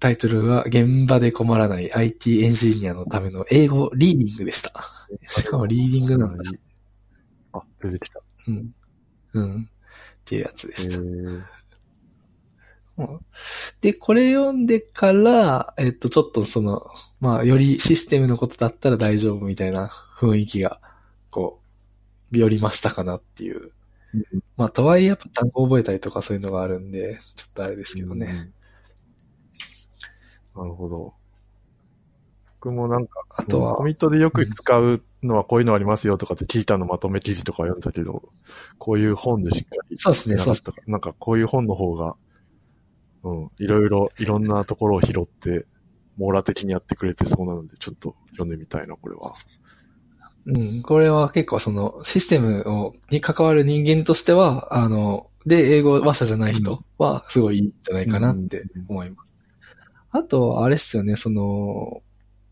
[0.00, 4.72] タイトルは現場で困らない IT エンジニアのための英語リーディングでした。
[5.28, 6.44] しかもリーディングなんだ。
[6.52, 6.58] え
[7.52, 8.20] あ、出てきた。
[8.48, 8.74] うん。
[9.34, 9.62] うん。
[9.62, 9.66] っ
[10.24, 10.98] ていうやつでへした。
[10.98, 11.44] えうん
[13.80, 16.82] で、これ読んでから、えっと、ちょっとその、
[17.20, 20.80] まあ、よりシステムのことだったら大丈夫みたいな雰囲気が、
[21.30, 21.60] こ
[22.32, 23.72] う、よりましたかなっていう。
[24.14, 28.52] うんまあ、とはいえやっぱ単語覚えたりとかそういうのがあるんで、ちょっとあれですけどね。
[30.54, 30.62] うん。
[30.62, 31.14] なるほど。
[32.60, 38.22] 僕もなんか、あとはコミットでよく使うのはこういうのありますよとかって聞いたのまとめ記事とか読んだけど、
[38.78, 39.98] こういう本でしっかり。
[39.98, 40.80] そうですねそうっすとか。
[40.86, 42.16] なんかこういう本の方が、
[43.24, 45.66] うん、いろいろ、いろんなところを拾って、
[46.18, 49.32] 網羅的にやってくれてそうなので、ちょっと読んでみたいな、これは。
[50.46, 59.34] うん、これは結構そのシステムをに関わる人間としては、あの、で、英語話者じゃない人はすごいいいんじゃないかなって思います。
[60.10, 62.02] あと、あれっすよね、その、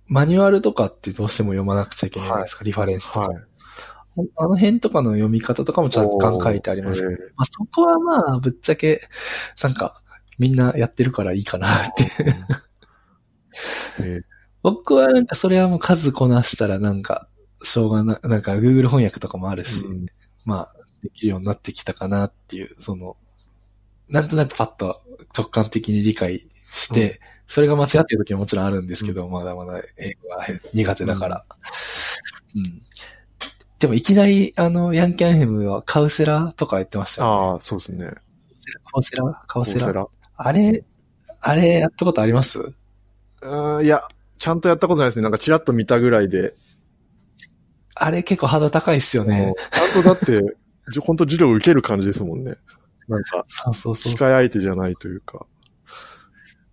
[0.07, 3.29] マニュアルとかってどうしても読まなくちゃいけないじゃないですか、リファレンスとか。
[3.29, 3.38] はい。
[4.37, 7.03] あの辺とかの読み方とかも若干書いてあります。
[7.03, 9.00] えーまあ、そこはまあ、ぶっちゃけ、
[9.62, 10.00] なんか、
[10.38, 12.05] みんなやってるからいいかなって。
[14.00, 14.22] えー
[14.62, 17.29] 僕はなんかそれはもう数こなしたらなんか、
[17.62, 20.07] しょうがな、なんか Google 翻訳とかもあるし、うん
[20.44, 23.16] まあ、できるようになってきたかなっていう、その、
[24.09, 25.03] なんとなくパッと
[25.37, 26.40] 直感的に理解
[26.73, 31.44] して、それが間違ってる時ももちろんあるんですけど、まだまだ英語は苦手だから。
[32.57, 32.83] うん。
[33.79, 37.37] でもいきなり、あの、ヤンキャンヘムはカウセラとか言ってましたよね。
[37.53, 38.07] ああ、そうですね。
[38.07, 40.07] カウセラカウセラコーセラ。
[40.37, 40.85] あれ、
[41.40, 42.59] あれやったことあります？
[43.42, 44.03] うんいや、
[44.37, 45.23] ちゃんとやったことないですね。
[45.23, 46.55] なんかチラッと見たぐらいで。
[48.03, 49.55] あれ結構ハードル高いっすよね。
[49.71, 50.57] ちゃんとだって、
[51.01, 52.57] 本当授業受ける感じですもんね。
[53.09, 54.19] なんか、そうそうそう機。
[54.19, 55.47] 械相手じゃないというか。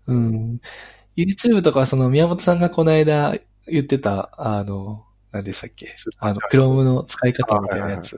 [0.07, 0.59] うん。
[1.17, 3.35] YouTube とかその宮本さんがこの間
[3.67, 5.93] 言ってた、あの、何でしたっけ？
[6.19, 8.17] あの、Chrome の使い方みたいなやつ。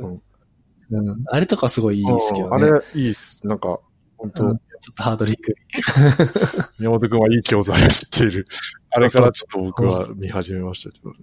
[1.28, 2.64] あれとかすごいいいですけどね。
[2.68, 3.46] うんあれ、いいっす。
[3.46, 3.80] なんか、
[4.18, 5.54] 本当、うんちょっとハードリック。
[6.80, 8.48] 宮本くんはいい教材を知っている。
[8.92, 11.18] あれからちょっと僕は見始めましたけどね。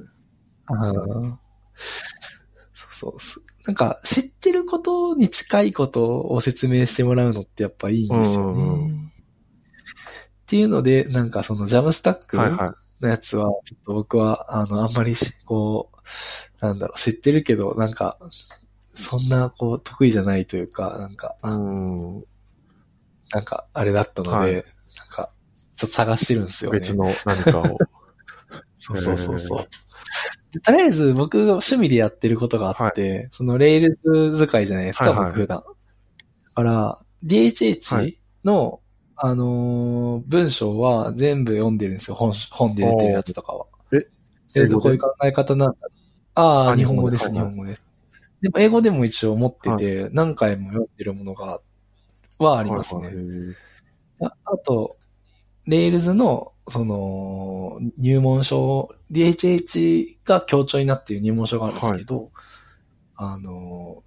[0.66, 1.36] あー
[2.72, 3.44] そうそうす。
[3.66, 8.62] なんか、知ってることに近いことを説明してもらうのってやっぱいいんですよね。
[8.62, 9.06] うんうんう
[10.46, 12.36] っていうので、なんかそのジャムスタック
[13.00, 18.16] のやつは、ちょっと僕は、あの、あんまりし、こう、なんだろう、知ってるけど、なんか、
[18.88, 21.48] そんな、こう、得意じゃないというか、なんか、い。
[21.48, 22.24] うん。
[23.32, 24.62] なんか、あれだったので、はいなん
[25.10, 25.32] か、
[25.76, 26.78] ちょっと探してるんですよね。
[26.78, 27.78] 別の何かを。
[28.76, 29.58] そうそうそうそう。
[29.62, 29.68] で
[30.62, 35.58] とりあえず僕が趣味でやってることがあって、その Rails 使いじゃないですか、はいはい僕普段。
[35.58, 35.64] だ
[36.54, 38.80] から、DHH はいの、
[39.16, 43.66] あのー文章は全部読んでるんですよ、本、本で出てるやつとかは。
[43.92, 44.08] えで
[44.62, 44.74] 英語で？
[44.80, 45.76] こういう考え方なんだ。
[46.34, 47.86] ああ、あ日本語です、日日本語です。
[48.40, 51.60] でも英語でも一応持ってて、何回も読んでるものが、
[52.38, 53.06] はありますね。
[53.06, 53.56] はいはい
[54.22, 54.96] ああと、
[55.66, 62.30] Rails の、その、入門書、DHH が共著になっている入門書があるんですけど、
[63.16, 64.02] あの、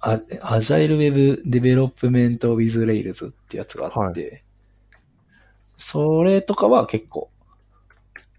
[0.00, 4.44] あ Agile Web Development with Rails ってやつがあって、
[5.76, 7.30] それとかは結構、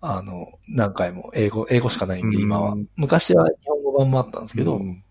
[0.02, 2.74] あの、何回も英語、英語しかないんで、今は。
[2.74, 2.88] うん。
[2.96, 5.04] 昔は日本語版もあったんですけど、うん。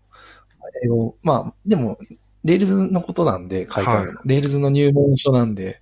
[0.83, 1.99] 英語、まあ、でも、
[2.43, 4.21] Rails のことなんで書いてあるの。
[4.25, 5.81] Rails の入門書なんで、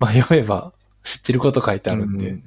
[0.00, 2.44] まあ読めば知ってること書いてあるんで、うん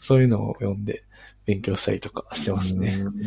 [0.00, 1.02] そういうのを読んで
[1.44, 3.00] 勉強したりとかしてますね。
[3.00, 3.26] うんで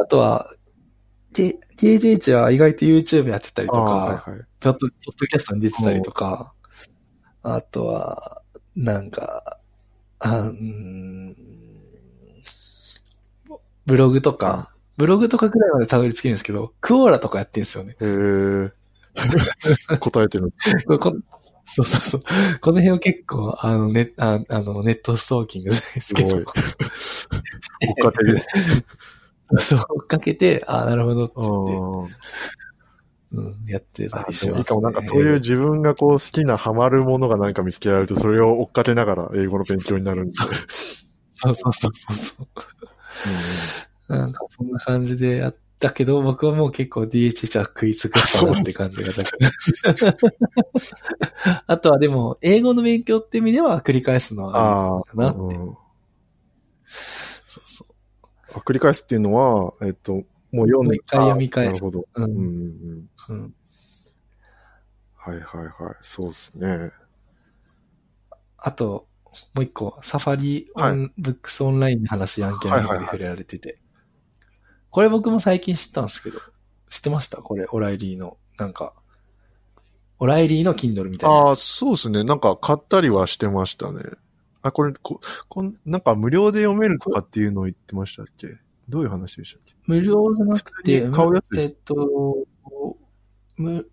[0.00, 0.52] あとは、
[1.32, 4.46] T- THH は意外と YouTube やってたりとあか、あはいはい。
[4.60, 4.88] ポッド
[5.26, 6.54] キャストに出てたりとか、
[7.42, 8.42] あとは、
[8.74, 9.58] なんか、
[10.20, 10.50] あ
[13.84, 17.96] ブログとか、ブログとかくらいまでたどり着けるんですけど、クオーラとかやってるんですよね。
[18.00, 19.98] へえ。
[19.98, 21.16] 答えてるんですこれこ
[21.66, 22.22] そうそうそう。
[22.60, 28.40] この辺を結構、あの、ネああのネットストーキングですけど、すごい追っかけで。
[29.58, 34.58] そう、追っかけて、あなるほどって言って、うんうん、やってたありします、ね。
[34.60, 40.32] いいかも、なんかそういう自分がこう好きなハマるものが何か見つけられると、それを追っかけながら英語の勉強になるんで。
[41.30, 42.46] そうそうそうそうそ
[44.08, 44.16] う。
[44.16, 49.50] なんかそんな感じでやったけど、僕はもう結構 DHH は食い尽くしたなって感じが若干。
[51.66, 55.76] あとはでも、英語の勉強って意味では繰り返すのはあなってうん
[56.88, 57.86] そうそ
[58.54, 60.14] あ繰り返すっていうのは、えっと、
[60.52, 62.00] もう読んでもう一回読み返すあなるほど。
[62.00, 62.24] う。
[62.24, 63.10] うんうん。
[63.28, 63.54] うん。
[65.14, 65.96] はいはいはい。
[66.00, 66.90] そうですね。
[68.58, 69.08] あと、
[69.54, 73.78] もう一個、サファリオン、ブックスオンラインの話、ヤンキャンで触れられてて。
[74.96, 76.38] これ僕も最近知ったんですけど、
[76.88, 77.42] 知ってました？
[77.42, 78.94] これ、オライリーの、なんか、
[80.18, 81.54] オライリーの Kindle みたいなああ。
[81.56, 82.24] そうですね。
[82.24, 84.00] なんか買ったりはしてましたね。
[84.62, 85.20] あ、これ、こ、
[85.50, 88.56] こん、なんか無料で読めるとかっていうのを言ってましたっけ？
[88.88, 89.74] どういう話でしたっけ？
[89.86, 92.46] 無料じゃなくて、買うやつですえっと、
[93.58, 93.90] む、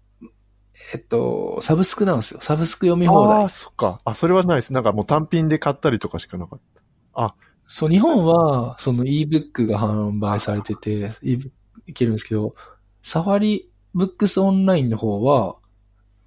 [0.94, 2.40] えっと、サブスクなんですよ。
[2.40, 3.50] サブスク読み放題ああ、。
[3.50, 4.00] そっか。
[4.06, 4.72] あ、それはないです。
[4.72, 6.62] なんかもう単品で買ったりとかしかなかっ
[7.14, 7.36] た。
[7.76, 11.40] そう、日本は、その ebook が販売されてて、e
[11.88, 12.54] いけるんですけど、
[13.02, 15.56] サファリブックスオンラインの方は、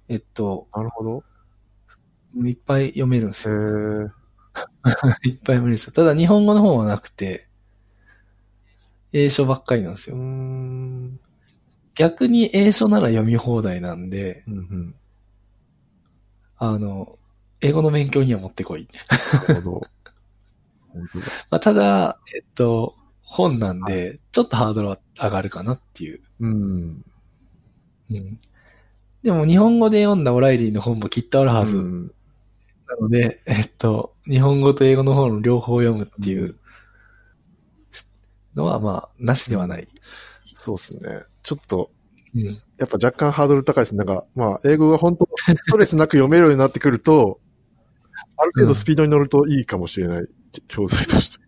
[0.09, 1.23] えっと、なるほど。
[2.45, 3.59] いっぱい読めるんですへよ。
[3.61, 4.09] ー
[5.23, 5.93] いっぱい読めるんですよ。
[5.93, 7.47] ただ日本語の方はなくて、
[9.13, 10.17] 英書ばっかりなんですよ。
[10.17, 11.17] ん。
[11.95, 14.95] 逆に英書なら読み放題なんで、うんうん。
[16.57, 17.17] あの、
[17.61, 18.85] 英語の勉強にはもってこい。
[19.47, 19.81] なるほど。
[21.49, 26.21] まあ、ただ、えっと、本なんで、ちょっとハードルは上がるかなっていう。
[26.39, 27.05] うん。
[28.11, 28.39] うん。
[29.23, 31.77] でも日本語で読んだオライリーの本もきっとあるはず。
[31.77, 32.11] うん
[32.87, 36.55] なので、えっと、日本語と英語の本両方読むっていう
[38.55, 39.87] のは、まあ、なしではない。
[40.41, 41.21] そうですね。
[41.43, 41.91] ちょっと、
[42.33, 42.43] うん。
[42.45, 43.95] やっぱ若干ハードル高いです。
[43.95, 47.41] なんか、まあ、英語が本当ストレスなく読めるようになってくると、
[48.37, 50.27] ある程度スピードに乗るといいかもしれない。
[50.67, 51.47] 教材として。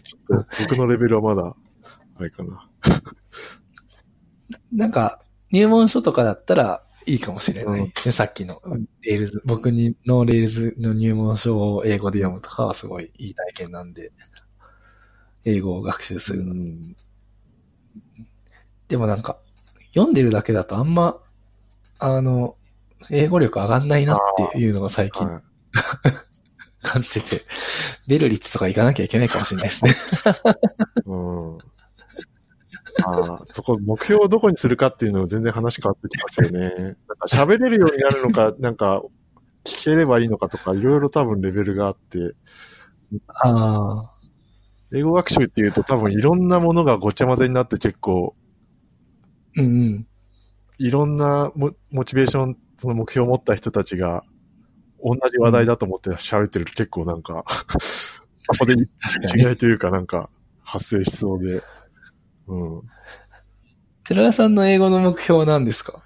[0.00, 1.56] ちょっと、僕のレベルはまだ、
[2.16, 2.68] あれかな。
[4.72, 5.18] なんか、
[5.50, 7.80] 入門書とかだったらいいかもしれない。
[7.80, 8.60] うんねさっきの、
[9.02, 14.12] Rails、僕にの Rails の入門書を英語で読むとかはすごいいい体験なんで、
[15.44, 16.52] 英語を学習するの。
[16.52, 16.96] うん。
[18.88, 19.38] でもなんか、
[19.94, 21.18] 読んでるだけだとあんま、
[21.98, 22.56] あの、
[23.10, 24.18] 英語力上がんないなっ
[24.52, 25.42] ていうのが最近はい。
[26.82, 27.42] 感じてて、
[28.08, 29.92] ベルリッツとか行かなきゃいけないかもしれないですね。
[31.06, 31.58] うん。
[33.04, 36.70] ああ、そこ、目標をどこにするかっていうのを全然話変わってきますよね。
[36.70, 39.02] なんか喋れるようになるのか、 なんか、
[39.64, 42.34] 聞ければいいのかとか、いろいろ多分レベルがあって、
[43.28, 44.12] ああ、
[44.94, 48.34] 英語学習っていうと多分いろんなものがごちゃ混ぜになって結構、
[49.56, 49.68] うんう
[49.98, 50.06] ん。
[50.78, 54.22] いろんなモモチベーション、その目標を持った人たちが、
[55.02, 57.44] 同じ話題だと思って喋ってると結構なんか、
[57.78, 58.22] そ
[58.58, 58.74] こで。
[59.36, 60.30] 違いというかなんか
[60.62, 61.62] 発生しそうで、
[62.46, 62.82] うん。
[64.04, 66.02] 寺田さんの英語の目標は何ですか？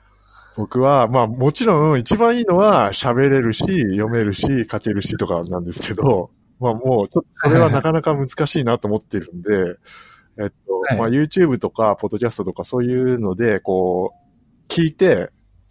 [0.57, 6.31] 僕は、まあもちろん一番いいのは喋れるし、読めるし、書けるしとかなんですけど、
[6.61, 9.77] まあもうちょっとそれは なかなか難しいなと思ってるんで、
[10.39, 15.31] えっと、はいまあ YouTube とか、ポッドキャストとかそういうので、こう、聞いて、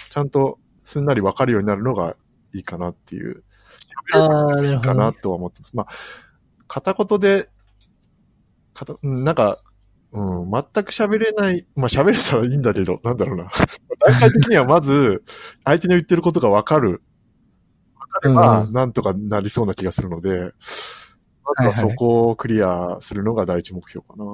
[0.09, 2.15] ちゃんとすんなりわかるようになるのが
[2.56, 3.43] いいかなっていう、
[4.14, 5.14] ああ、なるほどかな。
[5.14, 5.76] とは思ってます。
[5.76, 5.88] まあ、
[6.68, 7.49] 片言で、
[8.74, 9.60] かたうんなんか、
[10.12, 13.51] うん、全く喋れない、まあ喋れたらいいんだけど、なんだろうな。
[13.99, 15.24] 段階的にはまず、
[15.64, 17.01] 相手の言ってることがわかる。
[17.99, 20.53] わかれば、うんなんとかなりそうな気がするので、
[21.43, 24.26] まずはそこをクリアするのが第一目標かな。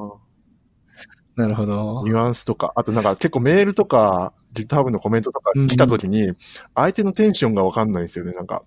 [1.36, 2.04] なるほど。
[2.06, 6.34] ニュアンスとか、あとなんか結構メールとか、GitHub のコメントとか来た時に、
[6.76, 8.64] 相手のテンションがわかんないんですよね、なんか。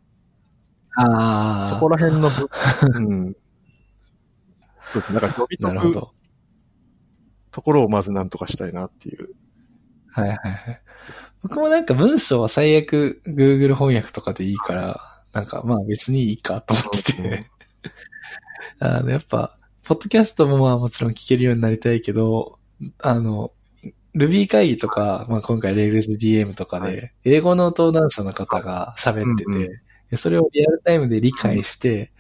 [0.97, 2.49] ああ、そこら辺の部、
[2.95, 3.37] うん。
[4.81, 5.21] そうですね。
[5.21, 5.93] なんか呼び解く。
[7.51, 9.35] ところをまずなんとかしたいなっていう。
[10.09, 10.83] はいはいはい。
[11.43, 15.01] 僕もなんか文章は最悪 Google 翻訳とかでいいから、
[15.33, 17.47] なんかまあ別にいいかと思ってて。
[18.81, 22.59] あの、やっぱ、ポッドキャストもまあもちろん聞けるようになりたいけど、
[23.03, 23.53] あの、
[24.17, 29.69] Ruby 会議とか、まあ今回 RailsDM とかはで、英語の登壇者の方が喋ってて、うんうん。
[30.11, 32.13] でそれをリアルタイムで理解して、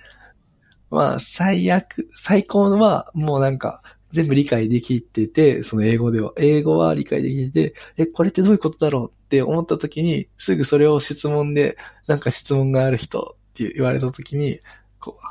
[0.90, 11.76] まあ最悪、最高のはもうなんか全部理解できてて、その英語では、英語は理解できてて、え、これってどういうことだろうって思った時に、すぐそれを質問で、
[12.06, 14.60] なんか質問がある人って言われた時に、
[15.00, 15.26] こう、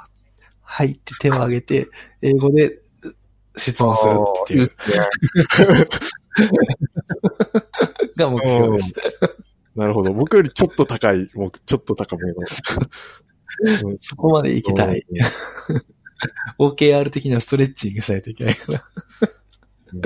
[0.61, 1.87] はいって手を挙げて、
[2.21, 2.81] 英語で
[3.55, 4.69] 質問するっていう。
[8.17, 8.93] が目標です。
[9.75, 10.13] なるほど。
[10.13, 12.35] 僕よりちょっと高い、もうちょっと高めの。
[12.39, 15.03] うんそこまで行きたい。。
[16.57, 18.83] OKR 的にはストレッチングしないといけないから。
[19.93, 20.01] うん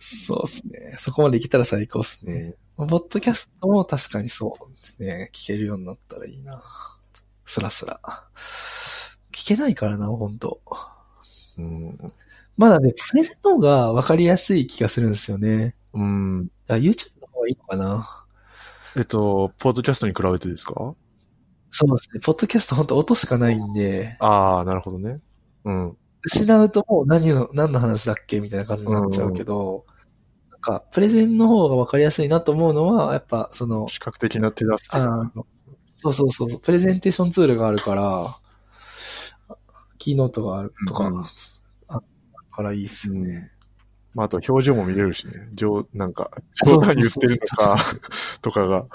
[0.00, 0.94] そうですね。
[0.96, 2.54] そこまで行けたら最高ですね。
[2.76, 5.30] まあポッドキャストも確かにそうですね。
[5.32, 6.62] 聞けるようになったらいいな。
[7.44, 8.00] スラスラ。
[9.32, 10.60] 聞けないからな、本当
[11.58, 12.12] うん。
[12.58, 15.76] まだね、プレゼンの方が分かりやすい気がするんですよね。
[15.94, 16.50] うん。
[16.68, 18.26] YouTube の方がいいのかな？
[18.96, 20.94] えっと、ポッドキャストに比べてですか？
[21.70, 22.20] そうですね。
[22.24, 25.18] ポッドキャスト本当音しかないんで、ああ、なるほどね。
[25.64, 25.96] うん。
[26.24, 29.84] 失うともう何の、何の話だっけみたいな感じになっちゃうけど、
[30.50, 34.98] なんか、プレゼンの方が分かりやすいなと思うのは、やっぱ、その、視覚的な手助け
[35.86, 38.26] そうそうそう、プレゼンテーションツールがあるから、
[39.98, 41.24] キーノートがあるとか、うん
[42.58, 43.52] からいいっすよね。
[44.16, 45.48] まあ、あと表情も見れるしね。
[45.54, 46.28] 冗、なんか、
[46.66, 47.78] 冗談言ってるのか、
[48.42, 48.86] とかが。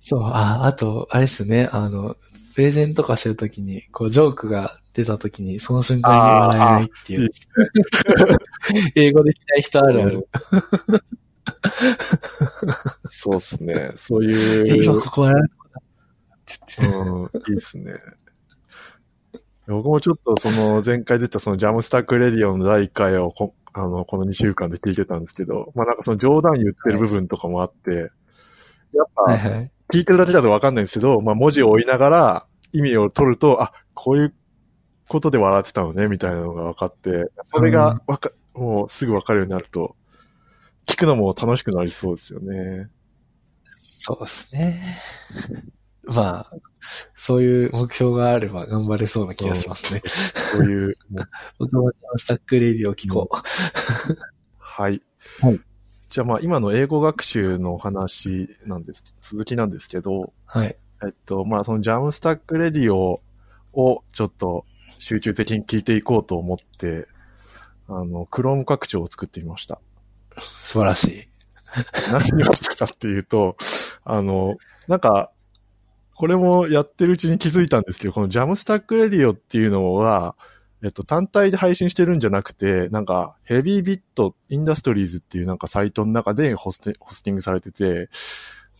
[0.00, 2.16] そう、あ、あと、あれですね、あの、
[2.54, 7.22] プレゼンとかしてるときに、こう、ジョークが出たときに、その瞬間に笑えないっていう。
[7.22, 7.28] いい。
[9.08, 10.28] 英語できない人あるある。
[13.04, 13.92] そうですね。
[13.94, 14.84] そうえ、いう。
[14.84, 15.42] 今ここ笑
[16.78, 17.92] うん、いいですね。
[19.68, 28.10] 僕もちょっとその前回出たその JAMstack Radio の第1回をこあのこの2週間で聞いてたんですけど、まあなんかその冗談言ってる部分とかもあって、
[28.92, 29.72] やっぱはい。
[29.92, 34.34] 聞いてるだけだとわかんないんですけど、まあ文字を追いながら意味を取ると、あ、こういう
[35.08, 39.96] ことで笑ってたのね、みたいなのが分かって、それがわか、もうすぐわかるようになると、
[40.86, 42.90] 聞くのも楽しくなりそうですよね。
[43.64, 44.98] そうですね。
[46.04, 46.52] まあ、
[47.14, 50.02] そういう目標があれば頑張れそうな気がしますね。
[50.06, 50.96] そういう、
[51.58, 53.36] 僕も JAMstack Radio を聞こう。
[54.58, 55.02] はい。
[55.40, 55.60] はい
[56.12, 60.76] じゃあまあ今の英語学習のお話なんです、続きなんですけど、はい。
[61.02, 63.22] えっとまあその JAMstack Radio
[63.72, 64.66] をちょっと
[64.98, 67.06] 集中的に聞いていこうと思って、
[67.88, 69.80] あの、 Chrome 拡張を作ってみました。
[70.36, 71.28] 素晴らしい。
[72.12, 73.56] 何をしたかっていうと、
[74.04, 74.56] あの、
[74.88, 75.32] なんか、
[76.14, 80.36] これもやってるうちに気づいたんですけど、この JAMstack Radio っていうのは、
[80.82, 88.08] えっと、単体で配信してるんじゃなくて、なんか、ヘビービットインダストリーズっていうなんかサイトの中でホステホスティングされてて、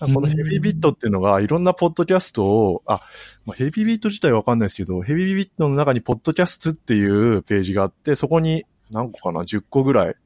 [0.01, 3.01] このヘビービットっていうのがいろんなポッドキャストを、あ、
[3.47, 10.17] まあ、ヘビービット自体はわかんないですけど、ヘビービットの中にポッドキャストっていうページがあって、そこに何個かな ?10 個ぐらい。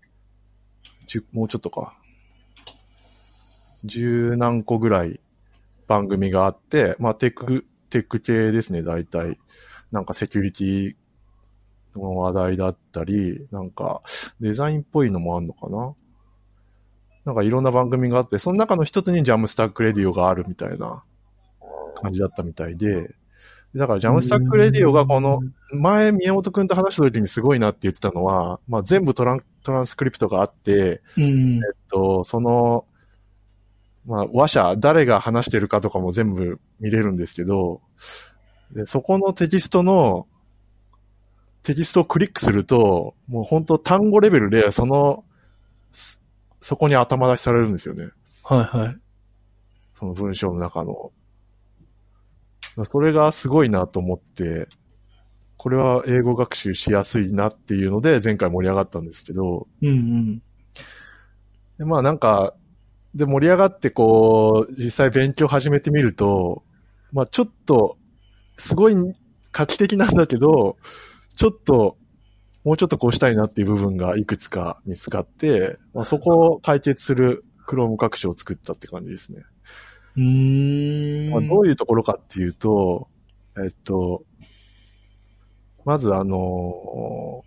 [1.07, 1.95] 10もうちょっとか。
[3.85, 5.21] 十何個ぐらい
[5.87, 9.39] 番組があって、まあテック、テック系ですね、大体。
[9.93, 10.97] なんかセキュリティ
[11.95, 14.03] の話題だったり、なんか
[14.41, 15.95] デザインっぽいのもあんのかな？
[17.25, 21.03] なんかいろんな番組があって、その中の一つに Jamstack Radio があるみたいな
[21.95, 23.15] 感じだったみたいで、
[23.75, 25.41] だから Jamstack Radio がこの、
[25.73, 31.25] 前宮本くんと話した時にすごいなって言ってたのは、まあ全部トラントランスクリプトがあって、うん。
[31.57, 32.87] えっと、その、
[34.07, 37.81] まあ、話者、誰が話してるかとかも全部見れるんですけど、
[38.73, 40.27] でそこのテキストの、
[41.63, 45.25] テキストをクリックすると、もう本当単語レベルで、その、
[45.91, 46.23] す
[46.61, 48.11] そこに頭出しされるんですよね。
[48.45, 48.97] はいはい。
[49.95, 51.13] その文章の中の。
[52.85, 54.69] それがすごいなと思って、
[55.57, 60.43] これは英語学習しやすいなっていうので、前回盛り上がったんですけど、うんうん。
[61.79, 62.55] で、まあなんか、
[63.17, 66.63] で盛り上がってこう、実際勉強始めてみると、
[67.13, 67.97] まあちょっと、
[68.57, 68.95] すごい
[69.53, 70.77] 画期的なんだけど、
[71.35, 71.97] ちょっと、
[72.63, 79.43] もうちょっとこうしたいなっていう部分がいくつか見つかって、まあ、そこを解決する Chrome 拡張を作ったって感じですね。
[80.17, 81.31] うーん。
[81.31, 83.09] まあ、どういうところかっていうと、
[83.57, 84.25] えっと、
[85.85, 87.45] まずあの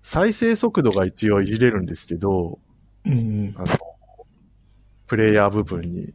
[0.00, 2.58] 再生速度が一応いじれるんですけど、
[3.04, 3.16] うんう
[3.50, 3.54] ん。
[3.56, 3.66] あの、
[5.08, 6.12] プレイヤー部分に。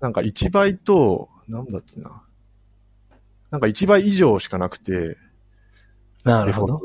[0.00, 2.22] なんか1倍と、なんだっけな。
[3.50, 5.16] なんか1倍以上しかなくて、
[6.24, 6.80] なるほど。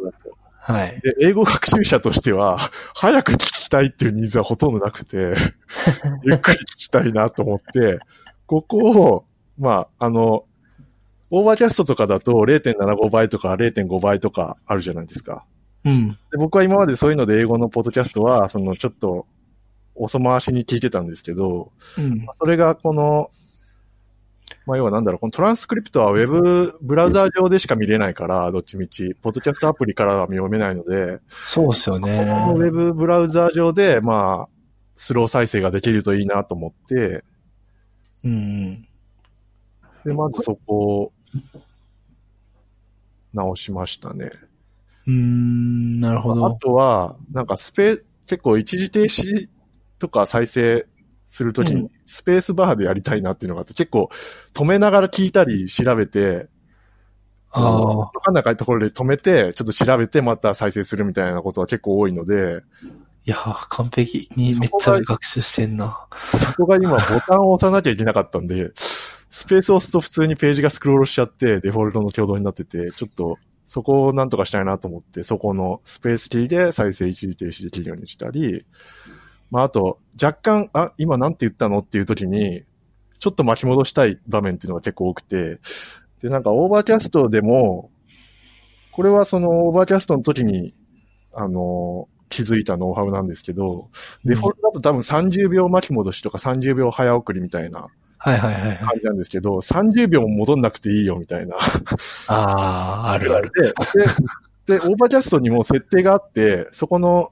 [0.59, 1.01] はい。
[1.01, 2.59] で、英語学習者としては、
[2.93, 5.17] 早く聞きたいっていうニーズはほとんどなくて、
[6.23, 7.99] ゆっくり聞きたいなと思って、
[8.45, 9.25] ここを、
[9.57, 10.45] まあ、あの、
[11.31, 15.45] Overcast とかだと0.75倍とか0.5倍とかあるじゃないですか。
[15.83, 16.09] うん。
[16.09, 19.25] で僕は今までそういうので英語のポッドキャストは、そのちょっと
[19.95, 22.25] 遅回しに聞いてたんですけど、うん。
[22.33, 23.29] それがこの、
[24.65, 32.25] まあ要はなんだろう、このトランスクリプトはウェブブラウザー上でしか見れないから、どっちみち、ポッドキャストアプリからは読めないので、そうですよね。
[32.47, 34.49] このウェブブラウザー上で、まあ、
[34.95, 37.23] スロー再生ができるといいなと思って、
[38.23, 38.81] うんうん。
[40.05, 41.13] で、まずそこを
[43.33, 44.31] 直しましたね。
[45.07, 46.53] うーん、なるほあど。
[46.55, 49.49] とは、なんかスペ、結構一時停止
[50.01, 50.85] とか再生
[51.25, 54.09] するときにうんスペースバーでやりたいなっていうのがあって、結構
[54.53, 56.49] 止めながら聞いたり調べて、
[57.51, 57.97] ああ。
[57.97, 62.61] わかんないところで止めて、ちょっと調べてまた再生するみたいなことは結構多いので、
[63.25, 66.07] いやー、完璧にめっちゃ学習してんな。
[66.39, 78.65] そこが今ボタンを押さなきゃいけなかったんで、スペースを押すと普通にページがスクロールしちゃって、デフォルトの挙動になってて、ちょっとそこをなんとかしたいなと思って、そこのスペースキーで再生一時停止できるようにしたり、
[79.51, 81.79] まああと、若干、あ、今なんて言ったの？
[81.79, 82.63] っていう時に、
[83.19, 85.59] ちょっと巻き戻したい場面っていうのが結構多くて、
[86.21, 87.91] で、なんか Overcast でも、
[88.91, 90.73] これはその Overcast の時に
[91.33, 93.89] あの、気づいたノウハウなんですけど、
[94.23, 97.87] デフォルトだと多分30秒巻き戻しとか30秒早送りみたいな
[98.17, 98.77] はいはいはいはい。
[98.77, 101.55] 感じなんですけど、30秒も戻んなくていいよみたいな。
[102.27, 103.51] ああ、あるある。
[103.55, 103.73] で、
[104.75, 107.31] で、で Overcast にも設定があって、そこの、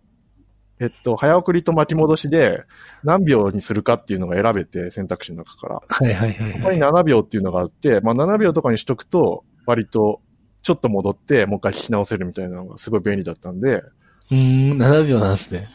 [0.82, 2.64] えっと、早送りと巻き戻しで
[3.04, 5.82] 何秒にするかっていうのが選べて、選択肢の中から。
[5.88, 6.92] はいはいはいここにはい。
[6.92, 10.22] 7秒っていうのがあって、まあ7秒とかにしとくと、割と、
[10.62, 13.84] ちょっと戻って、もう一回聞き直せるみたいなのがすごい便利だったんで、
[14.32, 15.68] うーん、7秒なんですね。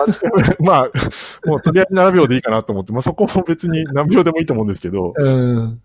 [0.64, 0.90] まあ、
[1.44, 5.82] もうとりあえず7秒でいいかなと思って、まあそこも別に何秒でもいいと思うんですけど、うん。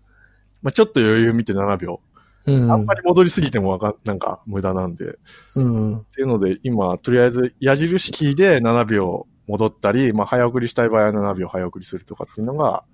[0.62, 2.00] まあちょっと余裕見て7秒。
[2.46, 2.70] うん。
[2.70, 5.10] あんまり戻りすぎてもわかん、なんか無駄なんで。
[5.10, 5.14] っ
[5.56, 6.04] うん。
[6.14, 12.84] ていうので、今、とりあえず矢印キーで7秒戻ったり、まあ早送りしたい場合は7秒早送りするとかっていうのが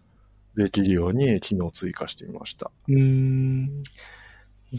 [0.56, 2.70] できるように機能を追加してみました。
[2.88, 3.82] うーん。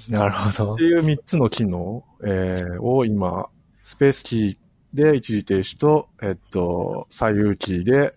[0.10, 0.84] なるほどって。
[0.84, 3.48] いう3つの機能、えーを今、
[3.84, 4.58] スペースキー
[4.94, 8.14] で一時停止と、えっと、左右キーで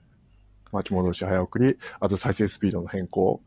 [0.71, 3.41] 巻き戻し早送り、あと再生スピードの変更。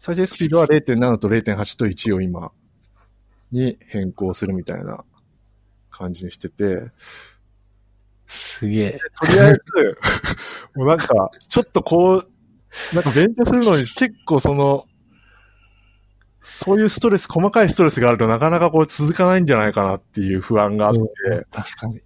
[0.00, 2.50] 再生スピードは0.7と0.8と1を今
[3.52, 5.04] に変更するみたいな
[5.90, 6.90] 感じにしてて、
[8.26, 8.98] すげえ。
[9.20, 9.60] とりあえず、
[10.74, 14.86] もうなんか、ちょっとこう、なんか勉強するのに結構その、
[16.40, 22.00] そういうストレス、細かいストレスがあるとなかなかこう続かないんじゃないかなっていう不安があって、確かに。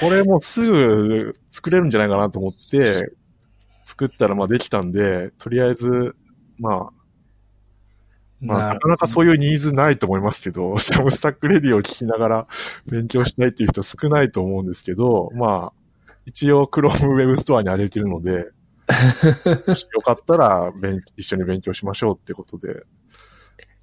[0.00, 3.12] これもうすぐ作れるんじゃないかなと思って、
[3.82, 6.16] 作ったらまあできたんで、とりあえず、
[6.58, 6.93] まあ、
[8.40, 12.46] まあ、なかなかそういうニーズないと思いますけど、 Jamstack Radio を聞きながら
[12.90, 18.50] 勉強したいっていう人少ないと思うんですけど、まあ、一応 Chrome Web ストアに上げてるので、
[19.66, 22.82] もしよかったら勉一緒に勉強しましょうってことで。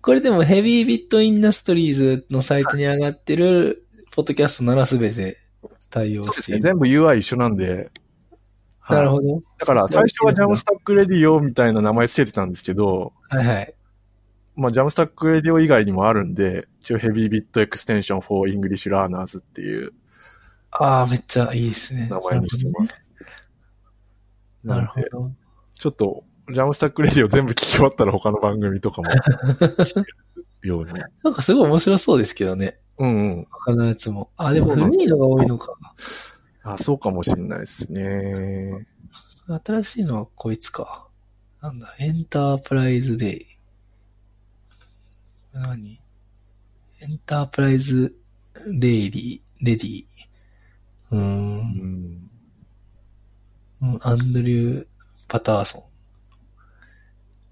[0.02, 5.38] これでも Heavybit Industries のサイトに上がってる、ポッドキャストならすべて
[5.90, 6.24] 対応。
[6.24, 6.62] している。
[6.62, 7.92] 全部 UI 一緒なんで。
[8.80, 9.42] はいなるほど。
[9.60, 13.74] だから最初は Jamstack Radio みたいな名前つけてたんですけど、はいはい。
[14.56, 19.94] まあ、 Jamstack Radio 以外にもあるんで、一応ヘビービットエクステンション for English Learners っていう
[20.72, 22.08] ああ、めっちゃいいですね。
[22.10, 23.14] 名前にしてます。
[24.64, 25.32] なるほど。
[25.76, 29.10] ちょっと、 Jamstack Radio 全部聞き終わったら他の番組とかも、
[30.64, 30.94] ように。
[31.24, 32.80] なんかすごい面白そうですけどね。
[33.00, 33.48] うんうん。
[33.52, 34.32] 他のやつも。
[34.38, 35.74] あ、でも古いのが多いのか。
[36.64, 38.88] あ、そうかもしれないですね。
[39.66, 41.08] 新しいのはこいつか。
[41.62, 43.46] なんだ、エンタープライズデイ。
[45.54, 46.00] 何？
[47.02, 48.16] エンタープライズ
[48.80, 50.04] レイディ、レディ。
[51.12, 51.20] うー。
[51.20, 52.30] うんん。
[53.82, 54.88] うんアンドリュー・
[55.28, 55.84] パターソン。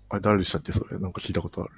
[0.10, 1.00] あれ誰でしたっけそれ？
[1.00, 1.72] なんか聞いたことある。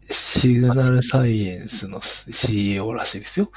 [0.00, 3.50] シグナルサイエンスの CEO らしいですよ。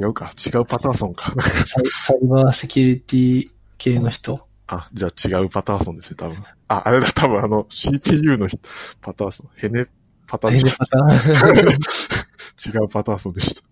[0.00, 0.30] 違うか。
[0.44, 1.32] 違うパターソンか。
[1.42, 3.44] サイサイバーセキュリティ
[3.76, 4.38] 系の人。
[4.66, 6.42] あ、じゃあ違うパターソンですね、多分。
[6.68, 8.58] あ、あれだ、多分あの CPU の人
[9.00, 9.50] パターソン。
[9.56, 9.86] ヘネ
[10.26, 10.78] パターヘネソン。
[10.78, 13.62] パター違うパターソンでした。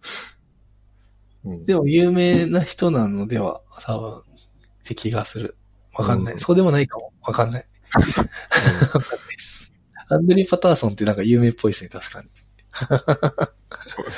[1.44, 1.66] うん。
[1.66, 4.22] でも有名な人なのでは、多分、っ
[4.84, 5.57] て気がする。
[5.97, 6.34] わかんない。
[6.34, 7.12] うんそうでもないかも。
[7.22, 7.68] わかんない。
[7.94, 8.28] わかんない
[9.32, 9.72] です。
[10.09, 12.28] アンドリュー・パターソンってなんか有名っぽいですね、確かに。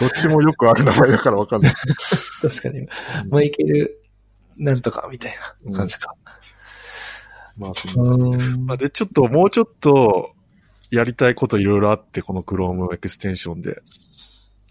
[0.00, 1.72] どっちもよくある名前だからわかんない。
[2.42, 2.86] 確かに。
[3.30, 4.00] マイケル、
[4.56, 5.32] なんとか、みたい
[5.64, 6.14] な感じか。
[7.58, 8.66] まあ、そん。
[8.66, 10.30] まあ、で、ちょっと、もうちょっと、
[10.90, 13.82] やりたいこといろいろあって、この Chrome エクステンションで。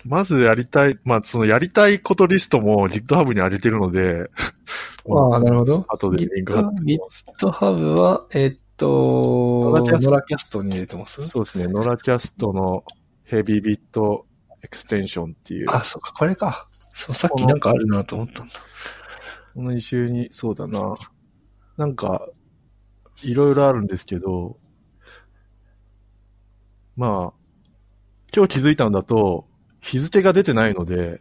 [0.05, 4.29] まずやりたい、まあ、そのやりたいことリストも GitHub に上げてるので、
[5.09, 5.85] ああ、なるほど。
[5.87, 7.25] 後でリンク貼ってます。
[7.39, 11.27] GitHub は、えっと、ノラキャストノラキャストに入れてます？
[11.27, 12.83] そうですね、ノラキャストの
[13.23, 14.25] ヘビービット
[14.61, 16.67] エクステンションっていう、あ、そうか、これか。
[16.93, 18.53] そう、さっきなんかあるなと思ったんだ。
[19.55, 20.95] この一周に、そうだな。
[21.77, 22.27] なんか、
[23.23, 24.57] いろいろあるんですけど、
[26.95, 27.33] まあ、
[28.35, 29.47] 今日気づいたんだと、
[29.81, 31.19] 日付が出てないので、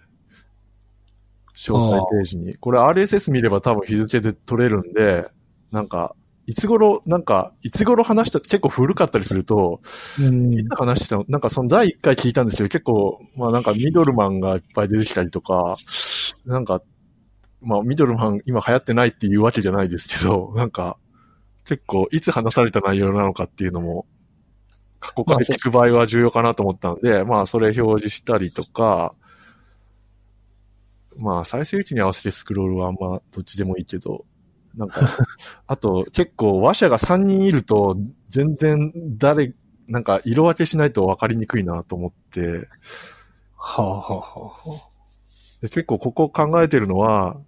[1.55, 2.55] 詳細ページに。
[2.57, 5.27] これ RSS 見れば多分日付で取れるんで、
[5.71, 6.15] なんか、
[6.47, 9.81] いつ頃、なんか、いつ頃話した、結構古かったりすると、
[10.21, 11.25] うんいつ話してたの？
[11.29, 15.77] なんかその第1回聞いたんですけど、結構、まあなんかミドルマンがいっぱい出てきたりとか、
[16.45, 16.83] なんか、
[17.61, 20.99] まあミドルマン今流行ってないっていうわけじゃないですけど、なんか、
[21.67, 24.07] 結構いつ話された内容なのかっていうのも、
[25.01, 29.15] 過去から聞く場合は重要かなと思ったので、まあそれ表示したりとか、
[31.17, 34.25] まあ再生位置に合わせてスクロールはあんまどっちでもいいけど、
[34.77, 35.01] なんか、
[35.67, 37.97] あと結構話者が3人いると
[38.29, 39.53] 全然誰、
[39.89, 42.69] なんか色分けしないと分かりにくいなと思って、
[43.57, 44.91] はあ、はあはあはあ、
[45.63, 47.41] で結構ここ考えてるのは、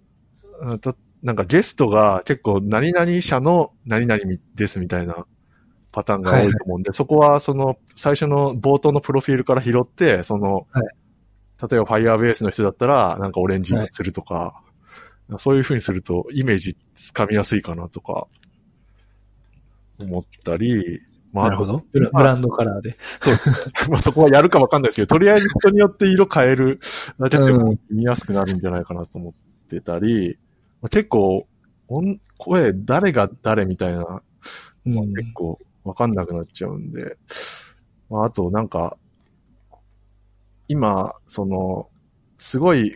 [1.21, 4.21] なんかゲストが結構何々社の何々
[4.55, 5.25] ですみたいな
[5.91, 10.83] パターンが多いと思うんで、そこはその最初の冒頭のプロフィールから拾って、その、はい。
[11.69, 14.63] 例えば Firebase の人だったらなんかオレンジにするとか、
[15.37, 18.27] そういう風にするとイメージつかみやすいかなとか
[19.99, 21.01] 思ったり、
[21.31, 21.83] まあ、なるほど。
[21.91, 22.95] ブランドカラーで。
[23.89, 26.79] まあそこはやるかわかんないですけど、とりあえず人によって色変える
[27.19, 27.79] だけでもうん。
[27.89, 30.48] 見やすくなるんじゃないかなと思ってたり、まあ、
[30.87, 31.45] 結構、
[31.87, 34.21] 音声誰が誰みたいな、
[34.85, 35.13] うん。
[35.13, 37.17] 結構わかんなくなっちゃうんで、
[38.09, 38.97] まああとなんか、
[40.67, 41.89] 今、その、
[42.37, 42.95] すごい、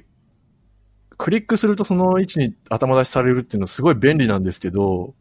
[1.18, 5.16] クリックするとその位置に頭出しされるっていうのはすごい便利なんですけど、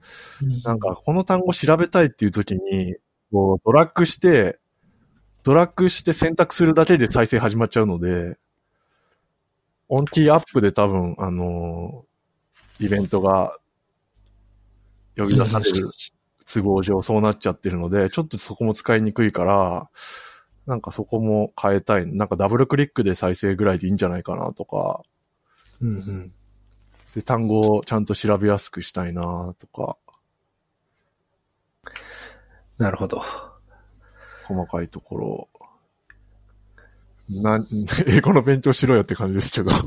[0.65, 2.97] なんか、この単語調べたいっていう時に、
[3.31, 4.59] こう、ドラッグして、
[5.45, 8.39] ドラッグして選択するだけで再生始まっちゃうので、
[9.89, 12.12] オンキーアップで多分、あのー
[12.83, 13.57] イベントが
[15.17, 15.89] 呼び出される
[16.45, 19.89] 都合上そうなっちゃってるので、ちょっとそこも使いにくいから、
[20.67, 22.07] なんかそこも変えたい。
[22.07, 25.03] なんかダブルクリックで再生ぐらいでいいんじゃないかなとか、
[25.81, 26.33] うんうん。
[27.15, 29.97] で、単語をちゃんと調べやすくしたいなとか、
[32.79, 33.23] なるほど。
[34.45, 35.49] 細かいところを。
[37.31, 37.65] な、
[38.07, 39.71] 英語の勉強しろよって感じですけど。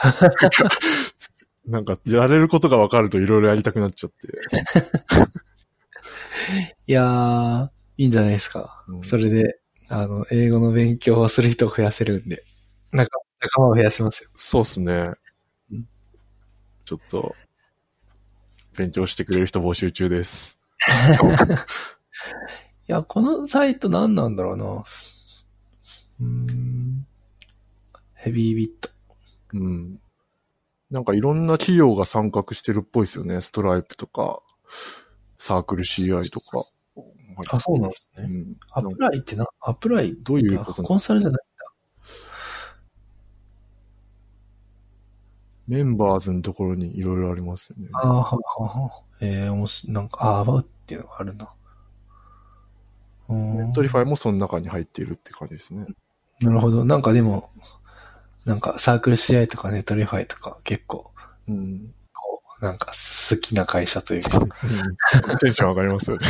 [1.70, 4.26] なんか、やれることが分かるといろいろやりたくなっちゃって。
[6.86, 8.84] いやー、いいんじゃないですか。
[8.88, 12.42] うんそれで、あの、英語の勉強をする人を増やせるんで、
[12.92, 13.08] 仲
[13.40, 14.30] 仲間を増やせますよ。
[14.36, 15.12] そうっすね
[15.70, 15.88] うん。
[16.84, 17.36] ちょっと、
[18.76, 20.60] 勉強してくれる人募集中です。
[22.88, 24.64] いや、このサイト何なんだろうな。
[24.74, 27.06] うーん。
[28.14, 28.90] ヘビービット。
[29.54, 30.00] うん。
[30.90, 33.40] なんかいろんな企業が参画してるっぽいですよね。
[33.40, 34.40] ストライプとか、
[35.38, 36.64] サークル CI とか。
[37.52, 38.24] あ、そうなんですね。
[38.24, 38.56] うん。
[38.72, 41.40] アプライってな、アプライどういうことコンサルじゃない
[45.70, 47.88] メンバーズのところにいろいろありますよね。
[47.92, 48.34] ああ、はは
[48.66, 49.02] は。
[49.20, 51.54] ええー、おもし、なんか、ああ、 About っていうのがあるな。
[53.28, 55.86] うーん Netlify もその中に入っているって感じですね。
[56.40, 56.84] なるほど。
[56.84, 57.52] なんかでも、
[58.44, 61.10] なんかサークル CI とか Netlify とか結構、
[61.48, 61.94] うん。
[62.14, 64.40] こう、なんか好きな会社というか、
[65.40, 66.26] テンション上がりますよね。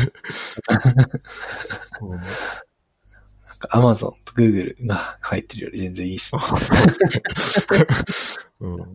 [2.02, 2.20] うん
[3.50, 6.42] なんか Amazon と Google が入ってるより全然いいっすね。
[8.60, 8.94] うん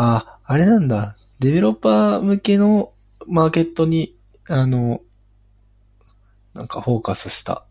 [0.00, 1.16] あ、あれなんだ。
[1.40, 2.92] デベロッパー向けの
[3.26, 4.16] マーケットに、
[4.48, 5.00] あの、
[6.54, 7.64] なんかフォーカスした、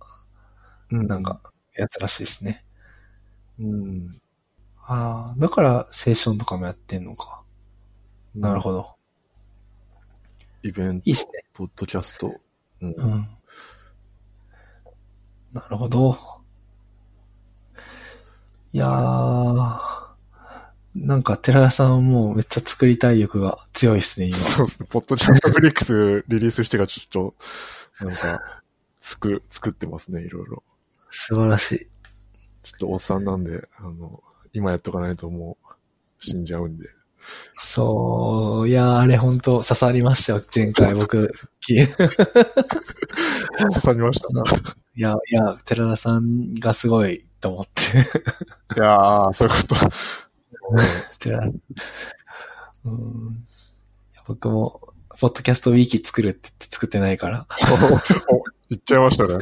[0.91, 1.39] うんなんか、
[1.77, 2.63] やつらしいですね。
[3.59, 4.11] うん。
[4.83, 7.43] ああ、だからセッションとかもやってんのか。
[8.35, 8.95] なるほど。
[10.63, 11.31] イベントいいっすね。
[11.53, 12.33] ポッドキャスト。
[12.81, 12.95] うんうん。
[15.53, 16.17] なるほど。
[18.73, 20.07] いやー、
[20.95, 24.35] なんか寺田さんはもうめっちゃ作りたい欲が強いっすね、今。
[24.35, 24.89] そうですね。
[24.91, 27.31] ポッドキャストフリックスリリースしてからちょっ
[27.99, 28.41] と、なんか、
[28.99, 30.63] 作、作ってますね、いろいろ。
[31.09, 31.79] 素晴らしい。
[32.63, 34.21] ちょっとおっさんなんで、あの、
[34.53, 35.75] 今やっとかないともう
[36.19, 36.89] 死んじゃうんで。
[37.53, 41.33] そう、いやー、あれ本当刺さりましたよ、前回僕。
[41.67, 41.85] 刺
[43.79, 44.27] さりました。
[44.97, 48.79] や、いや、寺田さんがすごいと思って。
[48.79, 49.75] いやー、そういうこと。
[51.19, 51.53] 寺田、うん。
[54.27, 54.81] 僕も、
[55.19, 57.47] ポッドキャストウィーキ作るって言って作ってないから、
[58.29, 59.37] お言っちゃいましたね。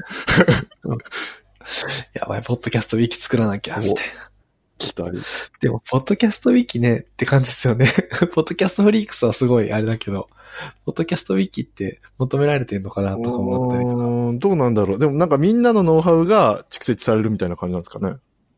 [2.14, 4.32] やばい、ポッドキャストウィーキ作らなきゃ、みたいな。
[4.78, 5.20] 来たり。
[5.62, 7.88] でも、ポッドキャストウィキねって感じですよね。
[8.34, 10.28] ポッドキャストフリークスはすごいあれだけど、
[10.86, 13.96] ポッドキャストウィキって求められてんのかなとか思ったりとか。
[13.96, 15.00] うーんどうなんだろう。
[15.00, 18.18] でもなんかみんなのノウハウが蓄積されるみたいな感じなんですかね。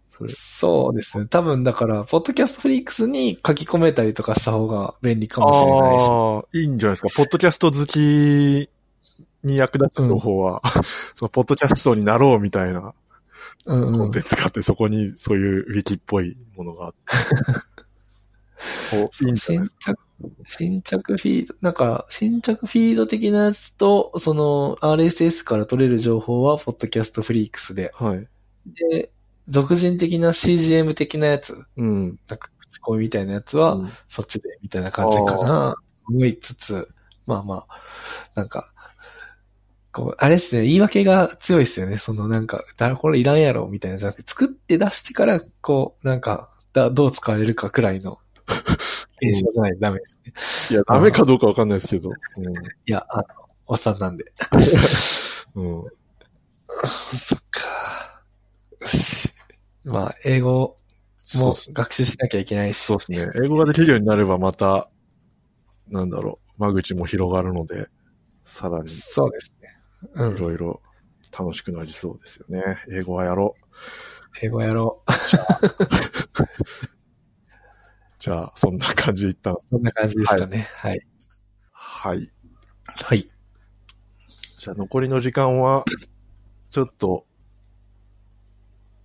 [0.10, 0.30] それ。
[0.30, 1.26] そうですね。
[1.28, 6.08] 多分だから、ポッドキャストフリークスに書き込めたりとかした方が便利かもしれないです。
[6.12, 7.10] ああ、いいんじゃないですか。
[7.16, 8.70] ポッドキャスト好き
[9.44, 10.62] に役立つ情報は、
[11.16, 12.94] そのポッドキャストになろうみたいなうんうん
[13.68, 14.20] コンテ。
[14.20, 16.98] ンツがあって、そこにそういうウィキっぽいものがあって。
[19.12, 19.64] 新着、
[20.46, 27.92] 新着フィード、なんか、新着フィード的なやつと、その RSS から取れる情報は、ポッドキャストフリークスで。
[27.94, 28.28] はい。
[28.92, 29.12] で、
[29.48, 32.20] 俗人的な CGM 的なやつ、うん。
[32.28, 35.76] なんか、口コミみたいなやつは、うんそっちで、みたいな感じかな。
[36.10, 36.88] 思いつつ、
[37.26, 37.82] まあまあ、
[38.34, 38.74] なんか、
[39.98, 41.98] こう、あれっすね、言い訳が強いっすよね。
[41.98, 48.20] そのなんか、だこれいらんやろ、みたいなじゃなくて、作って出してから、こう、なんか、だどう使われるかくらいの、
[49.24, 50.76] 現象じゃないとダメですね。
[50.76, 52.12] いや、ダメかどうかわかんないですけど。
[52.12, 53.24] いや、あの、
[53.66, 54.26] おっさんなんで。
[55.56, 55.80] うん。
[55.80, 55.84] うん。
[56.86, 58.22] そっか。
[59.84, 60.78] まあ、英語
[61.40, 62.78] も学習しなきゃいけないし。
[62.78, 63.32] そうですね。
[63.44, 64.92] 英語ができるようになればまた、
[65.88, 67.88] なんだろう、間口も広がるので、
[68.44, 69.77] さらにそうですね。
[70.16, 70.38] ういん。
[70.38, 70.82] ろいろ
[71.38, 72.64] 楽しくなりそうですよね。
[72.92, 73.66] 英語はやろう。
[74.44, 75.12] 英語やろう。
[78.20, 79.56] じゃあ、そんな感じで一旦。
[79.62, 80.68] そんな感じですかね。
[80.76, 81.00] はい。
[81.72, 82.30] はい。
[82.86, 83.28] はい。
[84.58, 85.86] じゃあ、残りの時間は、
[86.70, 87.26] ちょっと、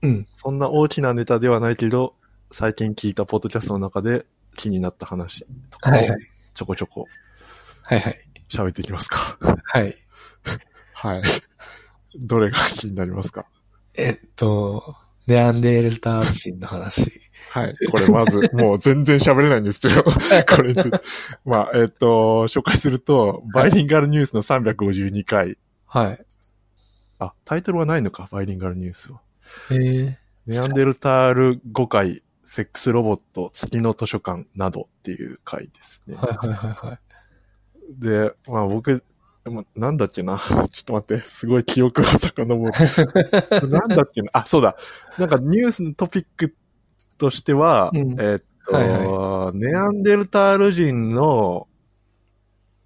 [0.02, 0.26] うん。
[0.32, 2.14] そんな大きなネタではないけど、
[2.50, 5.94] 最近聞いたポッドキャストの中で気になった話とかを。
[6.54, 7.06] ちょこちょこ
[7.84, 8.14] はいはい。
[8.48, 9.38] 喋っていきますか。
[9.40, 9.82] はい。
[9.84, 9.96] はい。
[12.20, 13.46] どれが気になりますか？
[13.96, 14.96] えっと、
[15.26, 17.20] ネアンデールター人の話。
[17.50, 17.76] はい。
[17.90, 20.10] これまず、 もう全然喋れないんですけど、 こ
[20.62, 20.74] れ
[21.44, 25.58] まあ、えっ、と、紹介すると、バイリンガルニュースの352回。
[25.86, 26.26] はい。
[27.18, 29.20] あ、タイトルはないのか、バイリンガルニュースは。
[29.70, 36.16] えー、ネアンデルタール5回、セックスロボット、月の図書館などっていう回ですね。
[36.16, 36.98] はいはいはいはい。
[38.00, 39.04] で、まあ僕、
[39.44, 40.38] でもなんだっけな。
[40.38, 42.72] ちょっと待って、すごい記憶を遡る。
[43.68, 44.30] なんだっけな。
[44.32, 44.76] あ、そうだ。
[45.18, 46.54] なんかニュースのトピック
[47.18, 51.66] としては、うんえーっと、はいネアンデルタール人の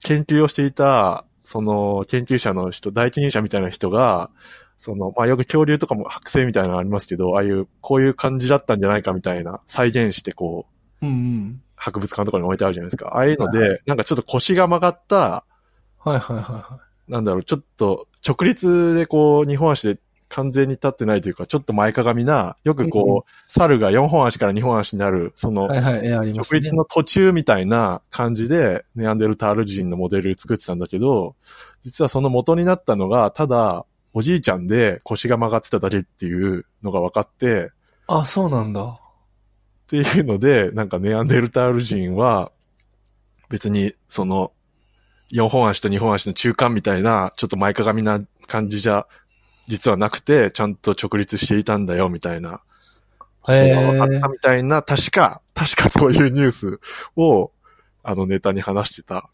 [0.03, 4.31] 研究をしていた、その研究者の人、第一人者みたいな人が、
[4.79, 10.67] その、まあ、よく恐竜とかも剥製みたいなのありますけど、ああいう、こういう感じだったんじゃないかみたいな、再現してこ
[11.03, 11.63] う、うんうん。
[11.77, 13.09] 博物館とかに置いてあるじゃないですか。
[13.09, 15.45] ああいうので、なんかちょっと腰が曲がった、
[16.11, 25.81] はいはいはいはなんだろう、ちょっと直立でこう、二本足で完全に立ってないというか、ちょっと前かがみな、よくこう、猿が四本足から二本足になる、そのい。、はい
[26.13, 26.33] はい。
[26.33, 31.35] 直立の途中みたいな感じで、ネアンデルタール人のモデル作ってたんだけど、
[31.83, 37.73] 実はその元になったのが、ただ、おじいちゃんで腰が曲がってただけっていうのが分かって、
[38.07, 38.83] あ、そうなんだ。
[38.83, 38.97] っ
[39.89, 42.51] ていうので、なんかネアンデルタール人は、
[43.49, 44.53] 別に、その、
[45.33, 49.07] 4本足と2本足の中間みたいな、ちょっと前かがみな感じじゃ、
[49.67, 52.61] 実はなくて、ちゃんと直立していたんだよ、みたいな、
[53.49, 56.81] へ分かっえたみたいな、確か、確かそういうニュース
[57.17, 57.51] を、
[58.03, 59.31] あのネタに話してたあ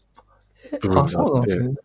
[0.71, 0.87] あ、って。
[1.09, 1.75] そうなんですね。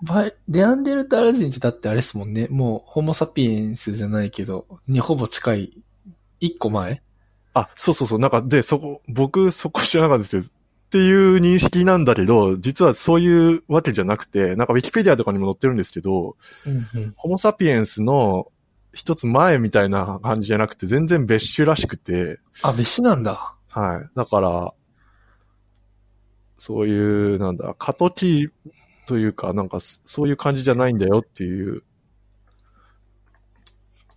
[0.49, 2.49] デアンデルタール人ってだってあれですもんね。
[2.51, 5.73] もう、ホモサピエンスじゃないけど、にほぼ近い、
[6.41, 7.03] 一個前？
[7.55, 8.19] あ、そうそうそう。
[8.19, 10.58] なんか、で、そこ、僕、そこ知らなかったですけど、
[10.89, 16.34] っていう認識なんだけど、実はそういうわけじゃなくて、なんかウィキペディアとかにも載ってるんですけど、
[16.66, 17.12] うんうん。
[17.14, 18.51] ホモサピエンスの
[18.95, 23.55] 一つ前みたいな感じじゃなくて、全然別種らしくて、あ、別紙なんだ。
[23.68, 24.09] はい。
[24.16, 24.74] だから、
[26.57, 28.49] そういう、なんだ、過渡期
[29.07, 31.82] というか、なんか、そういう感じじゃないんだよっていう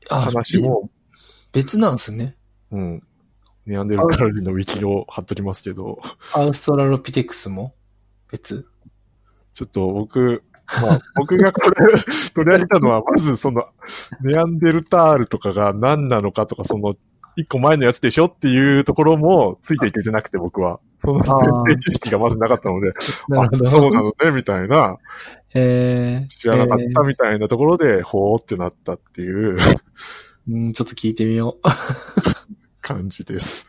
[0.10, 0.90] あ、話も、
[1.52, 2.38] べ別なんですね。
[2.72, 3.04] うん。
[3.72, 6.02] ネアンデルタール人のウィキを貼っときますけど、
[6.36, 7.74] アウストラロピテクスも？
[8.30, 8.68] 別？
[9.54, 10.44] ちょっと僕、
[10.82, 11.76] まあ、 僕がこれ
[12.34, 13.66] 取り上げたのは、まずその、
[14.22, 16.96] ネアンデルタールとかが何なのかとか、その、
[17.38, 20.82] 一個前のやつでしょっていうところもついていけてなくて、僕は。
[20.98, 24.98] その前提知識がまずなかったので、あ、そうなのね、みたいな、
[25.56, 29.58] えー、知らなかったみたいなところで、ほーってなったっていう。
[30.50, 31.58] うん、ちょっと聞いてみよ
[32.82, 33.68] 感じです。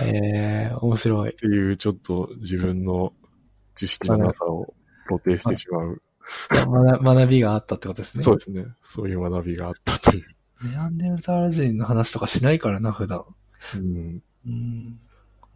[0.00, 0.04] う。
[0.04, 1.32] えー、面白いっ。
[1.34, 3.12] ていう、ちょっと自分の
[3.74, 4.74] 知識のなさを
[5.06, 6.02] 露呈してしまう。
[6.50, 8.24] 学学びがあったってことですね。
[8.24, 8.66] そうですね。
[8.82, 10.24] そういう学びがあったという。
[10.70, 13.22] ネアンデルタール人の話とかしないからな、普段。
[13.76, 14.98] うんうん。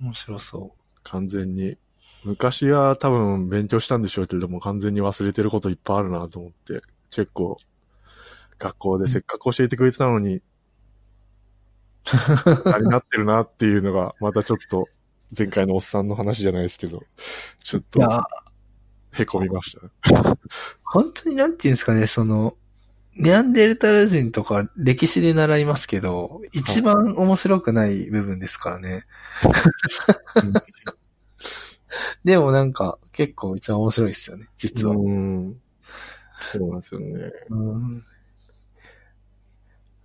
[0.01, 1.77] 面白そ完全に、
[2.25, 7.57] 昔は多分勉強したんでしょうけれども、完全に忘れてることいっぱいあるなと思って、結構、
[8.59, 10.43] 学校でせっかく教えてくれてたのに、
[12.65, 14.87] あれになってるなっていうのが、またちょっと、
[15.37, 17.03] 前回のおっさんの話じゃないですけど、
[17.63, 18.23] ちょっと、や、
[19.13, 19.93] へこみましたね。
[20.85, 22.57] 本当になんていうんですかね、その、
[23.17, 29.03] ネアンデルタール人とか歴史で習いますけど、一番面白くない部分ですからね。
[32.25, 34.95] でもなんか結構一番面白いですよね、実は。
[34.95, 35.61] うん。
[36.33, 37.09] そうなんですよね。
[37.51, 38.03] うん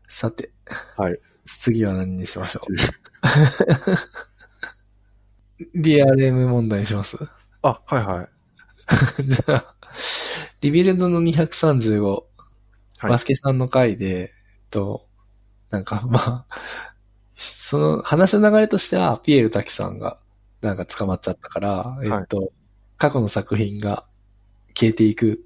[0.07, 0.51] さて、
[0.95, 1.19] はい。
[1.45, 2.73] 次は何にしましょう？
[5.79, 7.17] DRM 問題にします？
[7.61, 8.27] あ、はいはい。
[9.23, 9.75] じゃあ、
[10.61, 12.01] リビルドの235。
[12.03, 12.17] は
[13.09, 14.29] いバスケさんの回で、えっ
[14.69, 15.05] と、
[15.69, 16.45] なんかまあ、
[17.35, 20.21] その話の流れとしては、ピエール滝さんが
[20.61, 22.53] なんか捕まっちゃったから、えっと、
[22.97, 24.05] 過去の作品が
[24.73, 25.43] 消えていく。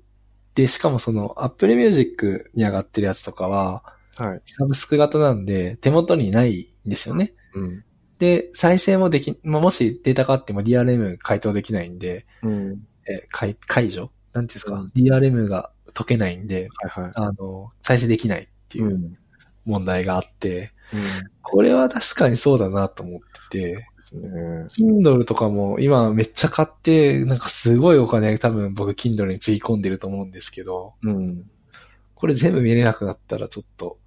[0.53, 3.83] で、しかもその Apple Music に上がってるやつとかは、
[4.17, 4.41] はい。
[4.45, 7.33] サブスク型なんで手元にないんですよね。
[7.53, 7.83] うん。
[8.17, 12.87] で、再生もでき、まあ、もしデータがあっても DRM 回答できないんで、うん。
[13.07, 14.11] えー解、解除？
[14.33, 17.11] なんていうんですか、うん ?DRM が解けないんで、はいはい。
[17.15, 19.17] あの、再生できないっていううん。
[19.65, 20.99] 問題があって、うん。
[21.41, 24.67] これは確かにそうだなと思ってて、ですね。
[24.77, 31.49] Kindle とかも今めっちゃ買って、なんかすごいお金多分僕 Kindle につぎ込んでると思うんですけど、うん。
[32.15, 33.97] これ全部見れなくなったらちょっと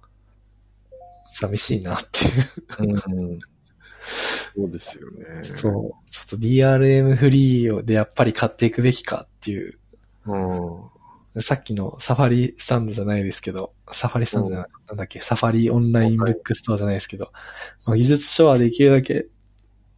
[1.31, 1.99] 寂しいなっ
[2.77, 2.89] ていう。
[2.89, 3.39] うん。
[4.55, 5.43] そうですよね。
[5.43, 5.71] そう。
[6.09, 9.79] ちょっと DRM フリーをでやっぱり買っていくべきかっていう。
[10.25, 11.41] うん。
[11.41, 17.31] さっきのサファリスタンドじゃないですけど、サファリスタンドじゃななんだっけ、サファリオンラインブックストアじゃないですけど、
[17.85, 19.27] まあ、技術書はできるだけ、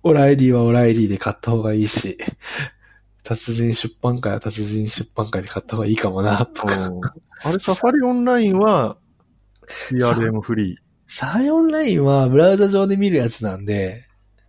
[0.03, 2.19] オライリーはオライリーで買った方がいいし、
[3.23, 6.88] 達人出版会は達人出版会で買った方がいいかもな、とか。
[6.89, 7.01] うん
[7.45, 8.97] あれ、サファリオンラインは
[9.91, 10.82] DRM フリー？
[11.16, 14.01] サファリオンラインはブラウザ上で見るやつなんで、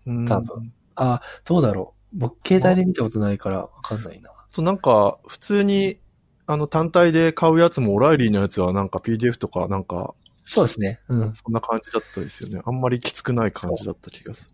[0.06, 0.72] うん多分。
[0.96, 2.18] あ、どうだろう。
[2.18, 4.30] 僕、携帯で見たことないからわかんないな。
[4.48, 5.98] そう、なんか、普通に、
[6.46, 11.00] あの、単体で買うやつも、オライリーのやつはなんか PDF とか、なんか、そうですね。
[11.08, 11.34] うん。
[11.34, 12.62] そんな感じだったですよね。
[12.64, 14.50] あんまりきつくない感じだった気がす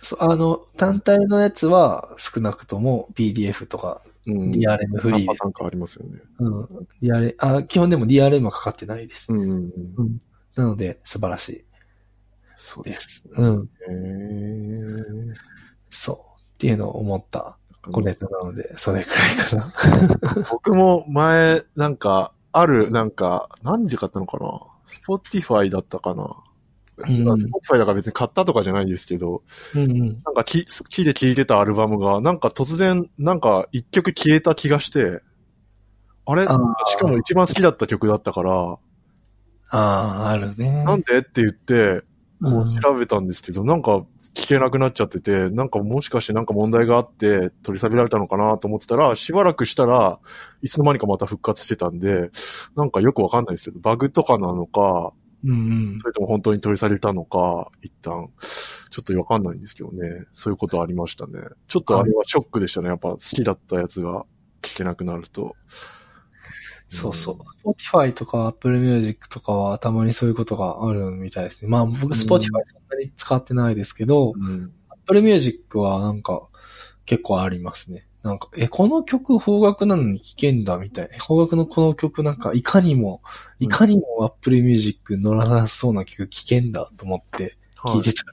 [0.00, 4.32] そうあの、単体のやつは少なくとも PDF とかる。
[4.32, 4.50] うん。
[4.50, 6.20] DRM フリーです何パターンかありますよね。
[6.38, 6.64] うん。
[7.02, 9.30] DRM、あ、基本でも DRM はかかってないです。
[9.30, 10.20] うんうんうん。
[10.56, 10.64] うん。
[10.64, 11.64] なので、素晴らしい
[12.56, 13.24] そうです。
[13.32, 13.68] うん。
[15.90, 16.16] そう。
[16.52, 17.58] っていうのを思った
[17.90, 19.72] コネトなので、それくらいかな。
[20.50, 24.60] 僕も前、なんか、ある、なんか、何で買ったのかな？
[24.86, 29.42] Spotify だったかな、ん Spotify だから別に買ったとかじゃないですけど、
[29.74, 30.22] うんうん。
[30.24, 35.20] なんかき、好きで聴いてたアルバムが、なんか突然、なんか一曲消えた気がして、
[36.26, 36.42] あれ？
[36.42, 38.78] しかも一番好きだった曲だったから、
[39.76, 40.84] ああ、あるね。
[40.84, 41.18] なんで？
[41.18, 42.04] って言って、
[42.40, 44.04] うん調べたんですけど、なんか
[44.34, 50.20] 聞けなくなっちゃってて、なんかもしかしてなんか問題があって取り下げられたのかなと思ってたら、しばらくしたら
[50.60, 52.30] いつの間にかまた復活してたんで、
[52.76, 55.12] なんかよくわかんないですけど、バグとかなのか、
[55.42, 55.54] うんう
[55.96, 55.98] ん。
[55.98, 60.24] それとも本当に取り下げたのか、一旦、ちょっとわかんないんですけどね。
[60.32, 61.40] そういうことありましたね。
[61.68, 62.88] ちょっとあれはショックでしたね。
[62.88, 64.24] やっぱ好きだったやつが
[64.62, 65.54] 聞けなくなると。
[66.94, 67.70] そうそう。
[67.70, 71.70] Spotify とか Apple Music とかはたまにそういうことがあるみたいですね。
[71.70, 72.50] まあ僕 Spotify そん
[72.90, 74.72] なに使ってないですけど、うん。
[74.90, 76.48] Apple Music はなんか
[77.06, 78.06] 結構ありますね。
[78.22, 81.18] なんか、え、この曲方角なのに聴けんだみたいな。
[81.18, 83.20] 方角のこの曲なんかいかにも、
[83.58, 88.32] いかにも Apple Music 乗らなそうな曲聴けんだと思って聞いてたら、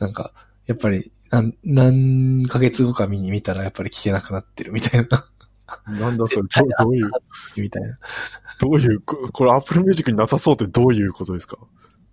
[0.00, 0.34] なんか、
[0.66, 5.26] やっぱり何、何ヶ月後か見に見たらやっぱり聴けなくなってるみたいな。
[5.68, 7.10] はい、なんだそれ、どどういう、
[7.56, 7.98] みたいな。
[8.60, 11.58] どういう、ここれ Apple Music になさそうってどういうことですか？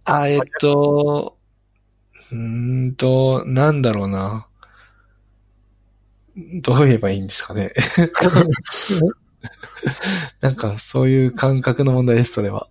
[0.06, 1.38] あ、えっと、
[2.32, 4.48] うーんと、なんだろうな。
[6.64, 7.72] どう言えばいいんですかね。
[10.42, 12.68] なんか、そういう感覚の問題です、それは。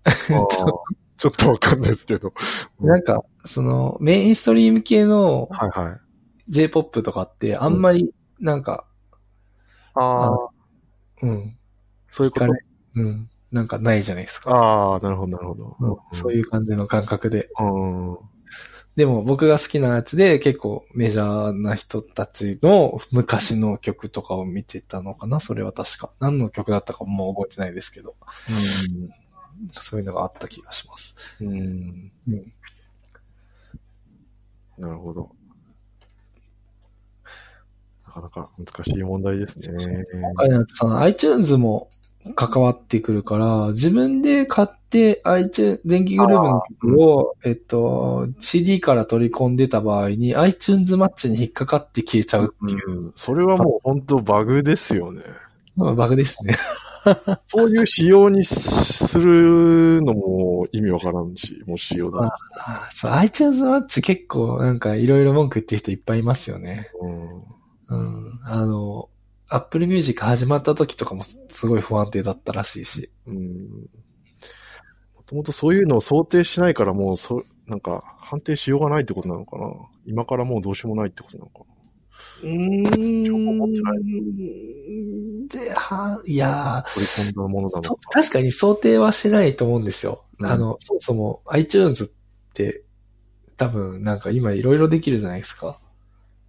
[1.16, 2.32] ちょっとわかんないですけど。
[2.80, 6.00] うんなんか、その、メインストリーム系のはいはい。
[6.52, 8.84] J-POP とかって、あんまり、なんか、
[9.94, 10.36] ああ、
[11.22, 11.56] うん、
[12.08, 12.46] そういうこと？
[12.46, 14.50] うん、なんかないじゃないですか。
[14.50, 15.76] ああ、なるほど、なるほど。
[15.80, 17.48] うんそういう感じの感覚で。
[17.60, 18.18] うん。
[18.96, 26.10] でも僕が好きなやつで結構メジャーな人たちの昔の曲とかを見てたのかなそれは確か。
[26.20, 28.14] 何の曲だったかもう覚えてないですけど。
[29.72, 31.36] そういうのがあった気がします。
[31.40, 31.48] うん。
[31.48, 32.12] うん。
[32.28, 32.52] うん
[34.78, 35.30] なるほど。
[38.20, 40.04] なかなか難しい問題ですね。
[40.12, 41.88] 今回のやつその iTunes も
[42.34, 55.22] 関わってくるから、自分で買って iTunes、電気グループの曲を、えっと、CD から取り込んでた場合に iTunes マッチに引っかかって消えちゃうっていう、うん、それはもう本当バグですよね。
[55.76, 56.54] まあバグですね。
[57.42, 62.32] そういう仕様にするのも意味わからんし、もう仕様だと。
[62.60, 66.90] あそう iTunes マッチ結構なんかいろいろ文句言ってる人いっぱいいますよね。
[67.00, 67.51] うん
[67.96, 68.40] うん。
[68.44, 69.08] あの、
[69.48, 73.10] Apple Music 始まった時とかもすすごい不安定だったらしいし。
[73.26, 73.88] うん
[75.16, 79.66] もともとそういうのを想定しないからもう、そなんか判定しようがないってことなのかな。
[80.04, 81.64] 今からもうどうしようもないってことなのか
[82.42, 85.48] うー情報持ってないん。
[85.48, 88.10] で、は、いや取り込んだものなーそのか。
[88.10, 90.24] 確かに想定はしないと思うんですよ。
[90.38, 92.84] うんあの、そもそも iTunes って
[93.56, 95.78] 多分なんか今いろいろできるじゃないですか。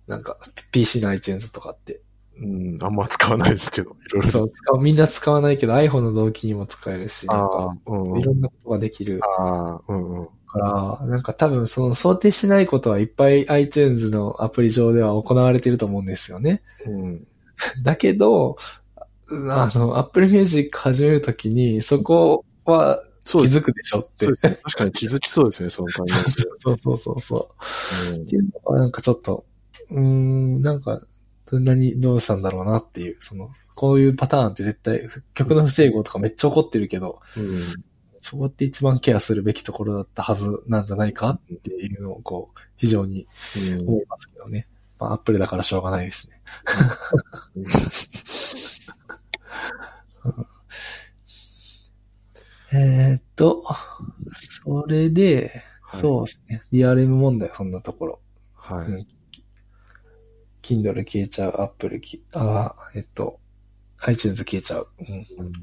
[0.08, 0.38] なんか
[0.72, 2.02] PC の iTunes とかって。
[2.36, 4.30] うん、あんま使わないですけど、いろいろ。
[4.30, 8.20] そう、使う、みんな使わないけど iPhone の同期にも使えるし、なんかうん。
[8.20, 10.28] いろんなことができるああ、うんうん。
[10.54, 10.60] か
[11.00, 16.62] ら、なんか多分その想定しないことはいっぱい iTunes のアプリ上では行われてると思うんですよね。
[16.86, 17.28] うん。
[17.84, 18.56] だけど、
[19.50, 23.38] あの、Apple Music 始めるときに、そこは気。
[23.38, 24.26] づくでしょって。
[24.26, 24.60] そうですね。
[24.64, 26.20] 確かに気づきそうですね、その感じで。
[26.60, 27.50] そうそうそうそ
[28.12, 28.16] う。
[28.16, 29.46] うんっていうのはなんかちょっと、
[29.94, 31.00] うーん、なんか、
[31.50, 37.60] どんなにどうしたんだろうなっていう、その、こういうパターンって絶対、曲の不整合とかめっちゃ起こってるけど、うん。
[38.20, 43.28] そこって一番ケアするべきところだったはずなんじゃないかっていうのを、こう、非常に
[43.78, 44.68] うん思いますけどね。
[44.98, 46.42] まあ、アップルだからしょうがないですね。
[52.76, 53.64] えーっと、
[54.32, 55.52] それで、
[55.84, 56.62] はいそうですね。
[56.72, 58.20] DRM 問題はそんなところ。
[58.56, 58.88] はい。
[58.88, 59.13] うん
[60.64, 63.40] Kindle 消えちゃう、Apple き、あーえっと、
[64.06, 64.88] iTunes 消えちゃう。
[65.00, 65.46] うん。
[65.46, 65.54] うん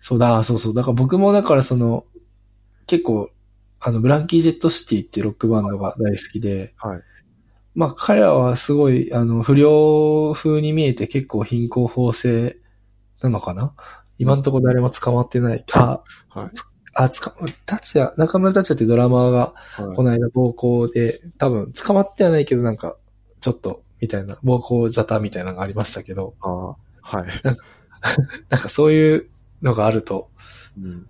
[0.00, 0.74] そうだ、そうそう。
[0.74, 2.04] だから僕もだからその、
[2.86, 3.30] 結構、
[3.80, 7.02] あの、ブランキー・ジェット・シティっていうロックバンドが大好きで、はい。
[7.74, 12.58] まあ彼らはすごい、あの、不良風に見えて結構貧困法制
[13.22, 13.72] なのかな？
[14.18, 15.64] 今んところ誰も捕まってない。
[15.74, 16.50] あ、はい。
[16.94, 17.34] あ、つか、
[17.64, 22.96] 達也、中村達也ってドラマーが、はいこの間暴行で、多分捕まってはないけどなんか、
[23.40, 27.28] ちょっと、みたいな、暴行沙汰みたいなのがありましたけど、ああ、はい。
[28.50, 29.30] なんかそういう
[29.62, 30.30] のがあると、
[30.78, 31.06] うん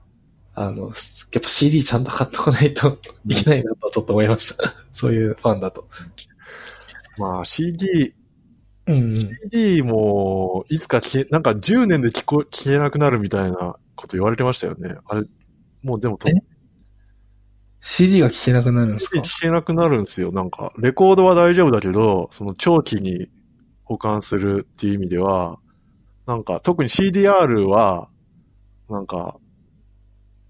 [0.56, 4.74] あの、すやっぱ CD ちゃんと買っとかないといけないなとちょっと思いました。
[4.92, 5.88] そういうファンだと。
[7.18, 8.14] まあ CD、
[8.86, 9.16] うん、うん。
[9.16, 14.96] CD も、いつか消え、なんか10年で聞こ、消えなくなるみたいなこと言われてましたよね。
[15.06, 15.26] あれ、
[15.82, 16.34] もうでもと、え？
[17.86, 19.20] CD が聴けなくなるんですか？
[19.20, 20.32] 聞けなくなるんですよ。
[20.32, 23.28] なんか、レコードは大丈夫だけど、その長期に
[23.84, 25.58] 保管するっていう意味では、
[26.26, 28.08] なんか、特に CDR は、
[28.88, 29.36] なんか、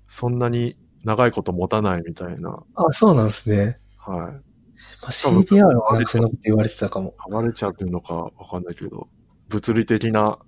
[0.06, 3.78] そんなに長いこと持たないみたいな、あ、そうなんですね。
[3.98, 4.18] はい。
[4.18, 7.14] まあ、CDR はなんかそんなこと言われてたかも。
[7.18, 9.08] 剥がれちゃってるのかわかんないけど、
[9.48, 10.38] 物理的な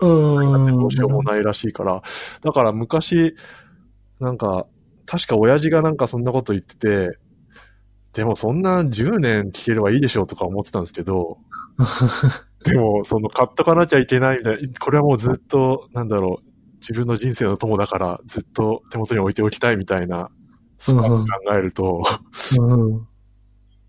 [0.00, 0.74] うーん。
[0.74, 2.02] どうしようもないらしいから、
[2.40, 3.34] だから昔、
[4.20, 4.66] なんか、
[5.06, 7.18] 確か親父がなんかそんなこと言ってて、
[8.12, 11.38] でもそんな10年聞ければいいでしょうとか思ってたんですけど、
[12.64, 16.48] でもその買っとかなきゃいけないみたいな、これはもうずっと、なんだろう、
[16.80, 20.30] 自分の人生の友だからずっと手元に置いておきたいみたいな、
[20.78, 22.02] スパン考えると、
[22.60, 23.06] うん。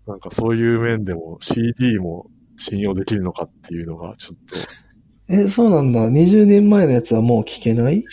[0.06, 6.08] なんかそういう面でも CD も信用できるのかっていうのがちょっと、え、そうなんだ。
[6.08, 8.04] 20年前のやつはもう聞けない？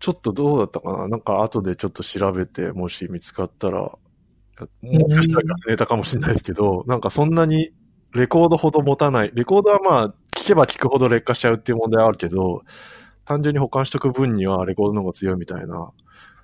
[0.00, 1.08] ちょっとどうだったかな？
[1.08, 3.98] なんか後でちょっと調べて、もし見つかったら、も
[4.92, 7.70] しかしたらネタかもしれないですけど、なんかそんなに
[8.14, 9.32] レコードほど持たない。
[9.34, 12.62] レコードはまあ、聞けば聞くほど劣化しちゃうっていう問題はあるけど、
[13.24, 15.90] 単純に保管しとく分にはレコードの方が強いみたいな。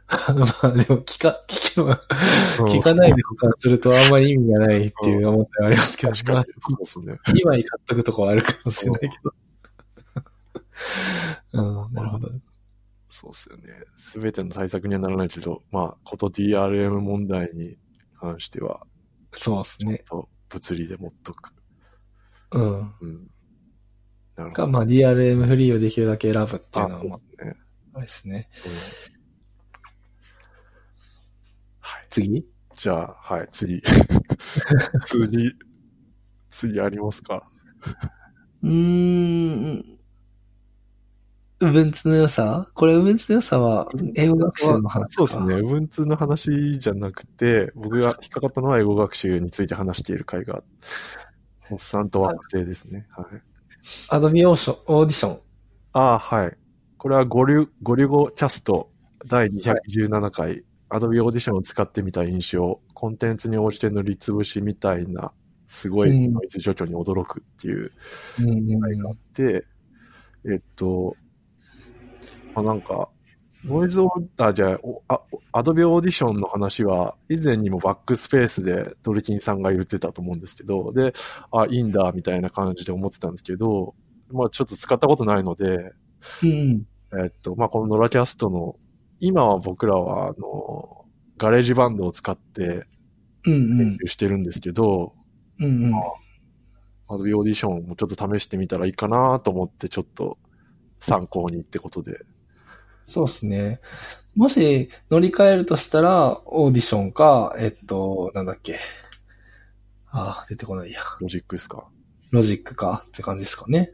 [0.10, 2.00] まあでも聞か、聞けば、
[2.60, 6.36] うん聞かないで保管するとあんまり意味がないっていう思ったはありますけど、確かに。
[6.36, 7.18] まあそうですね。
[7.40, 9.32] 2枚買っとくとこはあるかもしれないけど。
[11.86, 12.28] うん、なるほど。
[13.16, 13.62] そうですよね。
[13.94, 17.76] すべての対策にはならないけど、まあ、こと DRM 問題に
[18.18, 18.84] 関しては、
[19.30, 19.98] そうですね。
[19.98, 21.50] と物理で持っとく。
[22.52, 22.80] うん。
[23.00, 23.30] うん。
[24.34, 24.68] なるほか、ど。
[24.68, 27.54] まあ DRM フリーをできるだけ選ぶっていうあ、のは、そうでまあ、すね。
[27.94, 28.48] あれですね。
[28.66, 29.14] うん
[31.80, 32.06] はい。
[32.10, 32.44] 次？
[32.76, 33.80] じゃあ、はい、次。
[35.06, 35.52] 次、
[36.48, 37.46] 次ありますか？
[38.62, 39.93] うーん。
[41.64, 42.68] うぶんつの良さ？
[42.74, 45.54] これ、うぶんつの良さは、英語学習の話そうですね。
[45.56, 50.62] Ubuntu の話じゃなくて、僕が引っかかったのは英語学習について話している回が、
[51.70, 53.06] おっさんと惑星ですね。
[53.10, 53.26] はい。
[54.10, 55.38] アドビオーション、オーディション。
[55.92, 56.56] ああ、はい。
[56.96, 58.90] これはゴリュ、ゴリュゴキャスト
[59.28, 65.32] 第217回、Adobe Audition を使ってみた印象、コンテンツに応じて塗りつぶしみたいな、
[65.66, 67.90] すごいノイズ除去に驚くっていう
[68.40, 69.66] うんうんがあって、
[70.46, 71.23] えっと、ま
[72.54, 73.10] あ、なんか、
[73.64, 74.78] ノイズオーダーじゃ
[75.08, 75.20] あ、あ
[75.52, 81.12] アドビオーディションの話は、以前にもバックスペースでドリキンさんが言ってたと思うんですけど、で、
[81.50, 83.94] あ、いいんだ、みたいな感じで思ってたんですけど、
[84.30, 85.92] まあちょっと使ったことないので、
[86.42, 86.86] うん。
[87.22, 88.76] えっと、まあこのノラキャストの、
[89.20, 91.06] 今は僕らは、あの、
[91.38, 92.86] GarageBand を使って
[93.46, 93.96] うんうん編。
[94.00, 95.14] 集してるんですけど、
[95.58, 95.90] うんうん。
[95.90, 96.00] ま
[97.08, 100.38] Adobe Audition もちょっと試してみたらいいかなと思って、ちょっと
[100.98, 102.20] 参考にってことで。
[103.04, 103.80] そうですね。
[104.34, 108.78] もし乗り換えるとしたら、オーディションか、えっと、なんだっけ。
[110.10, 111.00] ああ、出てこないや。
[111.20, 111.88] ロジックですか？
[112.30, 113.90] ロジックかって感じですかね。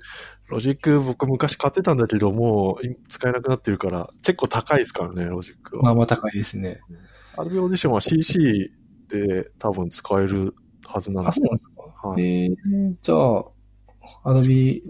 [0.49, 5.83] ロジック僕昔買ってたんだけど、もう使えなくなってるから、結構高いですからね、ロジックは。
[5.83, 6.79] まあまあ高いですね。
[7.37, 8.71] Adobe Audition は CC
[9.09, 10.55] で多分使える
[10.87, 12.09] はずなんあ、ですそうなんですか。
[12.09, 13.15] はいえー、じゃ
[14.25, 14.83] あ、 Adobe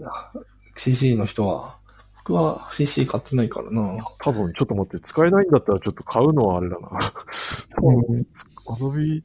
[0.75, 1.79] CC の人は、
[2.23, 3.97] 僕は CC 買ってないからな。
[4.19, 6.89] 多分、ちょっと待って、使えないんだったらちょっと買うのはあれだな。
[7.75, 8.27] 多分、
[8.67, 9.23] Adobe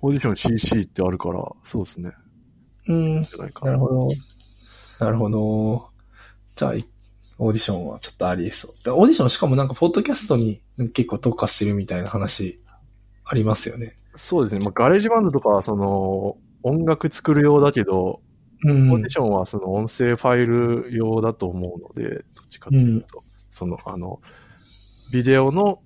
[0.00, 2.12] Audition CC ってあるから、そうですね。
[2.86, 3.26] うん、な
[3.72, 4.08] るほど。
[5.00, 5.88] なるほど。
[6.54, 6.84] じゃあ、い
[7.38, 10.60] オーディションはちょっとありですでオーディションしかもなんか、ポッドキャストに
[10.92, 12.60] 結構特化してるみたいな話、
[13.24, 13.96] ありますよね。
[14.14, 14.60] そうですね。
[14.64, 18.20] まあ、 GarageBand とかは、その、音楽作る用だけど、
[18.64, 18.92] うん。
[18.92, 24.18] オーディションはその音声ファイル用だと思うので、どっちかっていうと、その、あの、
[25.12, 25.80] ビデオの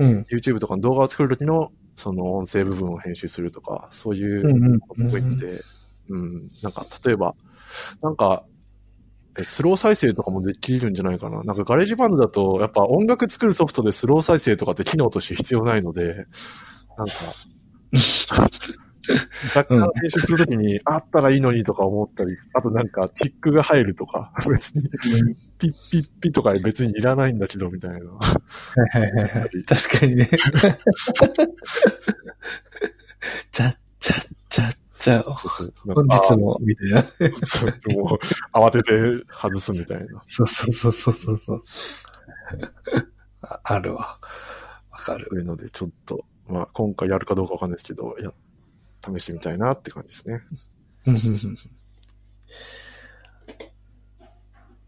[0.00, 0.20] うん。
[0.30, 5.60] YouTube とかの動画を作るときの、その音声部分を編集するとか、そういううんうんっぽいんで、
[6.08, 7.34] うん、なんか、例えば、
[8.02, 8.44] なんか、
[9.38, 11.42] えスロー再生とかもできるんじゃないかな。
[11.44, 16.14] なんか GarageBand だと、やっぱ音楽作るソフトでスロー再生とかって機能として必要ないので、
[16.96, 17.14] なんか、
[19.54, 24.88] 若干編集するときに、あったらいいのにとか思ったり、あとなんか、チックが入るとか、別に、
[25.58, 27.96] ピッピッピとか別にいらないんだけど、 みたいな。
[27.96, 28.02] は
[28.98, 29.64] いはいはいはい。
[29.64, 30.28] 確かにね。
[33.50, 37.02] ちゃっちゃっちゃっちゃ、そうそう本日も、みたいな。
[37.94, 40.22] もう、慌てて外すみたいな。
[40.26, 41.62] そうそうそうそうそうそう。
[43.42, 44.18] ああるわ。
[44.90, 45.26] わかる。
[45.30, 48.30] そういうので、ちょっと、まあ、今回やるかどうかわかんないですけど、いや、
[49.02, 50.42] 試してみたいなって感じですね。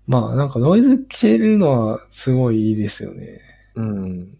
[0.06, 3.40] まあなんかノイズ消えるのはすごいいいですよね。
[3.76, 4.38] うん。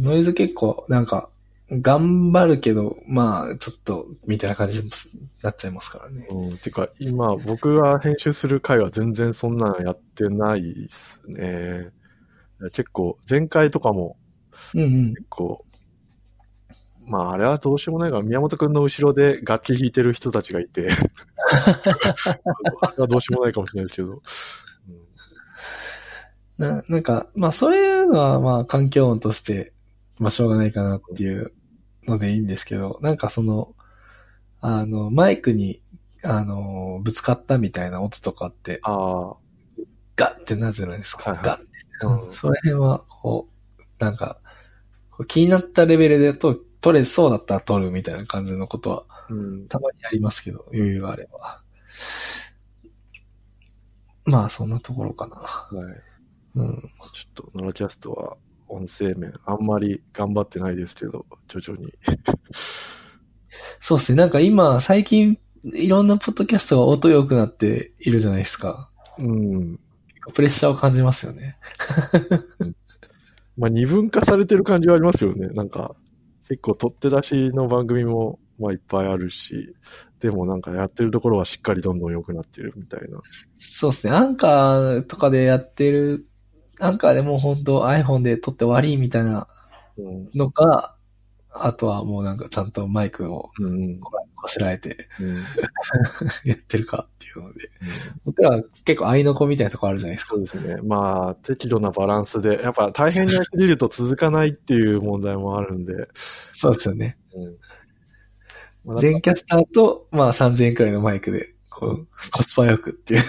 [0.00, 1.28] ノイズ結構なんか
[1.70, 4.90] 頑張るけど、まあちょっとみたいな感じに
[5.42, 6.26] なっちゃいますからね。
[6.30, 6.58] うん。
[6.58, 11.90] てか、今、僕が編集する回は全然そんなのやってないですね。
[12.72, 14.16] 結構、前回とかも
[14.74, 15.14] うんうん。
[15.14, 15.64] 結構、
[17.06, 20.88] まあ、あれはどうしようもないが、宮本くんの後ろで楽器弾いてる人たちがいて、
[22.82, 24.22] あれはどうしようもないかもしれないですけど、
[26.58, 29.72] な、なんか、まあそういうのはまあ環境音として、
[30.18, 31.52] まあしょうがないかなっていう
[32.08, 33.74] のでいいんですけど、なんかその、
[34.60, 35.80] あの、マイクに、
[36.24, 39.36] あの、ぶつかったみたいな音とかって、ああ、
[40.16, 41.30] ガッってなるじゃないですか。
[41.30, 41.44] はいはい。
[41.44, 41.66] ガッて。
[42.26, 42.32] うん。
[42.32, 44.38] その辺は、こう、なんか、
[45.28, 49.66] 気になったレベルでと、取れそうだったら取るみたいな感じのことは、うん。
[49.66, 51.60] たまにありますけど、余裕があれば。
[54.24, 55.34] まあ、そんなところかな。
[55.34, 56.02] はい。
[56.54, 56.76] うん。
[57.12, 58.36] ちょっと、ノラキャストは
[58.68, 61.92] 音声面、あんまり頑張ってないですけど、徐々に。
[63.80, 64.18] そうですね。
[64.18, 68.92] なんか今、最近、いろんなポッドキャストが音良くなっているじゃないですか。
[69.18, 69.80] うん。
[70.34, 71.58] プレッシャーを感じますよね。
[73.58, 75.48] まあ、二分化されてる感じはありますよね。
[75.48, 75.96] なんか、
[76.48, 79.74] 結構取って出しの番組も、まあ、いっぱいあるし、
[80.20, 83.20] でもなんかやってるところはしっかりどんどん良くなってるみたいな。
[83.58, 84.12] そうですね。
[84.12, 86.24] アンカーとかでやってる、
[86.80, 89.46] アンカーでもう本当 iPhone で撮って終わりみたいな
[89.98, 90.30] うん。
[90.34, 90.96] のか、
[91.50, 94.00] あとはもうなんかちゃんとマイクをうん。
[94.46, 95.36] こしらえてうん。
[96.46, 97.58] やってるかっていうので。
[98.24, 100.30] 僕らは結構愛の子みたいなとこあるじゃないですか。
[100.30, 100.76] そうですね。
[100.82, 107.18] まあ、適度なバランスで、やっぱ大変にやりすぎると続かないっていう問題もあるんで、そうですよね。
[107.34, 107.56] うん。
[108.84, 113.22] まあ全キャスターと、まあ3000円くらいのマイクで、こう、コスパよくっていう。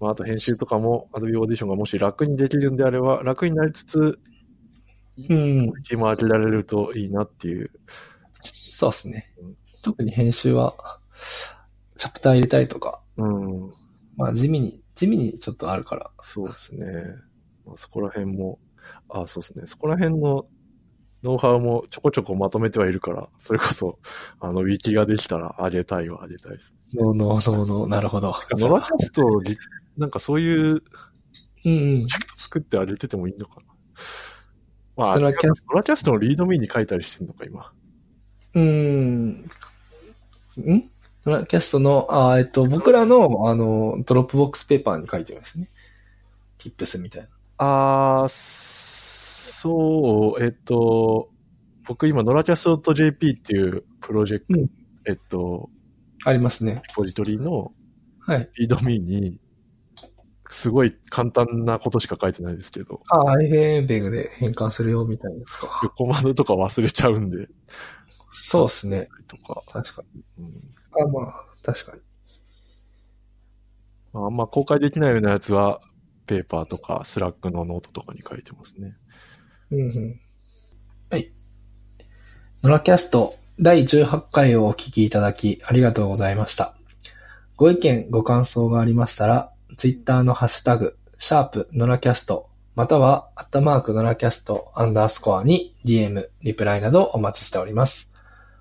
[0.00, 4.18] まあ、あと編集とかも Adobe Audition がもし楽にできるんであれば、楽になりつつ、
[5.18, 5.82] うん。
[5.82, 7.70] チームを開けられるといいなっていう。
[8.42, 9.56] そうですねうん。
[9.82, 10.74] 特に編集は、
[11.96, 13.72] チャプター入れたりとか、うん。
[14.16, 16.10] まあ地味に、地味にちょっとあるから。
[16.20, 16.86] そうですね。
[17.66, 18.58] まあ、そこら辺も、
[19.08, 19.66] あそうですね。
[19.66, 20.46] そこら辺の
[21.24, 23.98] ノウハウもちょこちょこまとめてはいるから、それこそ、
[24.40, 26.74] あの、ウィキができたらあげたいはあげたいです。
[26.92, 28.34] ノーノーノーノー、なるほど。
[28.52, 29.22] ノラキャスト
[29.96, 30.82] なんかそういう
[31.64, 32.06] うんうん。
[32.36, 33.74] 作ってあげててもいいのかな。
[34.96, 37.72] まあ、ノラキャスノラキャストの README に書いたりしてんのか、今。
[38.54, 39.28] うーん。
[39.28, 39.44] ん？
[41.26, 45.70] ノラキャストの、あえっと、僕らの、あの、 Dropbox Paper に書いてるんですね。
[46.58, 47.28] tips みたいな。
[47.56, 48.28] あー、
[49.60, 51.30] そう、えっと、
[51.86, 54.70] 僕今、ノラキャスト .jp っていうプロジェクト、うん
[55.06, 55.70] えっと、
[56.24, 56.82] ありますね。
[56.94, 57.72] リポジトリの
[58.20, 58.48] はい。
[58.56, 59.38] README に、
[60.50, 65.88] すごい簡単なことしか書いてないですけど、ああ、 ffmpeg で変換するよ、みたいなか。
[65.96, 67.48] コマンドとか忘れちゃうんで、
[68.30, 69.08] そうですね。
[69.28, 70.22] とか、確かに。
[70.38, 70.52] うん
[70.96, 72.02] あまあ、確かに。
[74.12, 75.80] まあ、あんま公開できないようなやつは、
[76.26, 78.96] ペーパーとか Slack のノートとかに書いてますね。
[79.70, 80.20] うんうん。
[81.10, 81.32] はい。
[82.62, 86.74] ノラキャスト第18回をお聞きいただきありがとうございました。
[87.56, 98.12] ご意見、ご感想がありましたら、ツイッターのハッシュタグ、シャープノラキャスト、または、アットマークノラキャストアンダースコアに DM、リプライなどお待ちしております。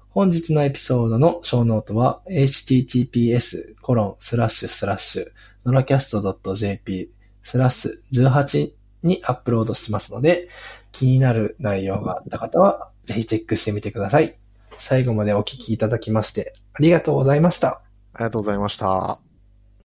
[0.09, 5.25] 本日のエピソードのショーノートは、https コロンスラッシュスラッシュ、
[5.65, 7.11] ノラキャスト .jp
[7.41, 8.71] スラッシュ18
[9.01, 10.47] にアップロードしてますので、
[10.91, 14.35] 気になる内容があった方は、ぜひチェックしてみてください。
[14.77, 17.81] 最後までお聞きいただきまして、ありがとうございました。
[18.13, 19.22] ありがとうございました。